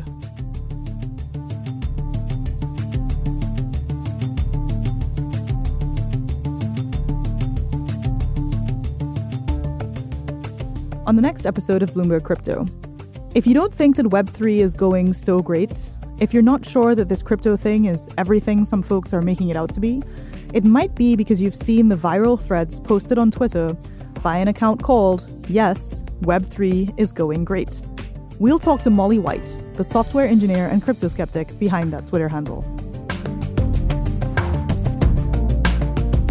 On 11.07 11.15
the 11.15 11.21
next 11.21 11.45
episode 11.45 11.83
of 11.83 11.93
Bloomberg 11.93 12.23
Crypto, 12.23 12.65
if 13.33 13.47
you 13.47 13.53
don't 13.53 13.73
think 13.73 13.95
that 13.95 14.07
Web3 14.07 14.59
is 14.59 14.73
going 14.73 15.13
so 15.13 15.41
great, 15.41 15.93
if 16.19 16.33
you're 16.33 16.43
not 16.43 16.65
sure 16.65 16.95
that 16.95 17.07
this 17.07 17.23
crypto 17.23 17.55
thing 17.55 17.85
is 17.85 18.09
everything 18.17 18.65
some 18.65 18.81
folks 18.81 19.13
are 19.13 19.21
making 19.21 19.49
it 19.49 19.55
out 19.55 19.71
to 19.73 19.79
be, 19.79 20.01
it 20.53 20.65
might 20.65 20.93
be 20.95 21.15
because 21.15 21.41
you've 21.41 21.55
seen 21.55 21.87
the 21.87 21.95
viral 21.95 22.39
threads 22.39 22.79
posted 22.79 23.17
on 23.17 23.31
Twitter 23.31 23.75
by 24.21 24.37
an 24.37 24.49
account 24.49 24.83
called 24.83 25.31
Yes, 25.47 26.03
Web3 26.21 26.99
is 26.99 27.13
going 27.13 27.45
great. 27.45 27.81
We'll 28.37 28.59
talk 28.59 28.81
to 28.81 28.89
Molly 28.89 29.19
White, 29.19 29.57
the 29.75 29.83
software 29.83 30.27
engineer 30.27 30.67
and 30.67 30.83
crypto 30.83 31.07
skeptic 31.07 31.57
behind 31.57 31.93
that 31.93 32.07
Twitter 32.07 32.27
handle. 32.27 32.61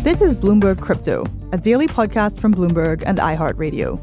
This 0.03 0.21
is 0.21 0.37
Bloomberg 0.37 0.81
Crypto, 0.81 1.25
a 1.53 1.59
daily 1.59 1.87
podcast 1.87 2.41
from 2.41 2.55
Bloomberg 2.55 3.03
and 3.07 3.19
iHeartRadio. 3.19 4.01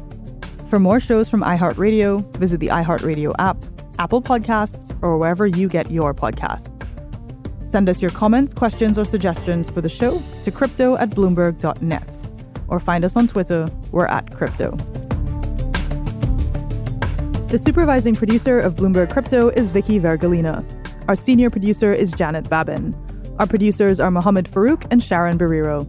For 0.68 0.80
more 0.80 0.98
shows 0.98 1.28
from 1.28 1.42
iHeartRadio, 1.42 2.36
visit 2.38 2.58
the 2.58 2.68
iHeartRadio 2.68 3.34
app, 3.38 3.56
Apple 3.98 4.22
Podcasts, 4.22 4.96
or 5.02 5.18
wherever 5.18 5.46
you 5.46 5.68
get 5.68 5.90
your 5.90 6.14
podcasts. 6.14 6.86
Send 7.66 7.88
us 7.88 8.00
your 8.00 8.12
comments, 8.12 8.54
questions, 8.54 8.98
or 8.98 9.04
suggestions 9.04 9.68
for 9.68 9.80
the 9.80 9.88
show 9.88 10.22
to 10.42 10.50
crypto 10.50 10.96
at 10.96 11.10
bloomberg.net. 11.10 12.28
Or 12.68 12.80
find 12.80 13.04
us 13.04 13.16
on 13.16 13.26
Twitter, 13.26 13.68
we're 13.90 14.06
at 14.06 14.34
crypto. 14.34 14.76
The 17.48 17.58
supervising 17.58 18.16
producer 18.16 18.58
of 18.58 18.74
Bloomberg 18.74 19.10
Crypto 19.12 19.50
is 19.50 19.70
Vicky 19.70 20.00
Vergolina. 20.00 20.64
Our 21.08 21.14
senior 21.14 21.48
producer 21.48 21.92
is 21.92 22.12
Janet 22.12 22.48
Babin. 22.50 22.94
Our 23.38 23.46
producers 23.46 24.00
are 24.00 24.10
Mohammed 24.10 24.46
Farouk 24.46 24.86
and 24.90 25.02
Sharon 25.02 25.38
Barrero. 25.38 25.86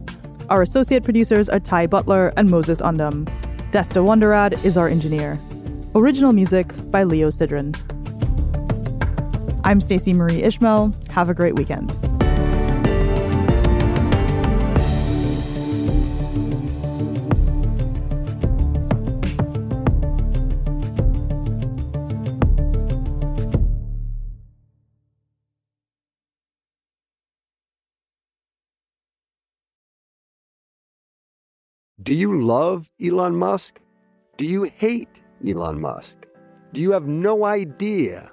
Our 0.50 0.62
associate 0.62 1.02
producers 1.02 1.48
are 1.48 1.58
Ty 1.58 1.88
Butler 1.88 2.32
and 2.36 2.48
Moses 2.48 2.80
Undum. 2.80 3.26
Desta 3.72 4.04
Wonderad 4.04 4.64
is 4.64 4.76
our 4.76 4.88
engineer. 4.88 5.38
Original 5.94 6.32
music 6.32 6.72
by 6.90 7.02
Leo 7.02 7.28
Sidran. 7.28 7.74
I'm 9.68 9.82
Stacey 9.82 10.14
Marie 10.14 10.42
Ishmael. 10.44 10.94
Have 11.10 11.28
a 11.28 11.34
great 11.34 11.56
weekend. 11.56 11.90
Do 32.02 32.14
you 32.14 32.42
love 32.42 32.88
Elon 33.04 33.36
Musk? 33.36 33.80
Do 34.38 34.46
you 34.46 34.62
hate 34.62 35.20
Elon 35.46 35.78
Musk? 35.78 36.16
Do 36.72 36.80
you 36.80 36.92
have 36.92 37.06
no 37.06 37.44
idea 37.44 38.32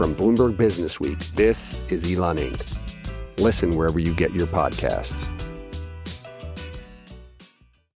From 0.00 0.14
Bloomberg 0.14 0.56
Business 0.56 0.98
Week, 0.98 1.18
this 1.34 1.76
is 1.90 2.06
Elon 2.06 2.38
Inc. 2.38 2.62
Listen 3.36 3.76
wherever 3.76 3.98
you 3.98 4.14
get 4.14 4.32
your 4.32 4.46
podcasts. 4.46 5.28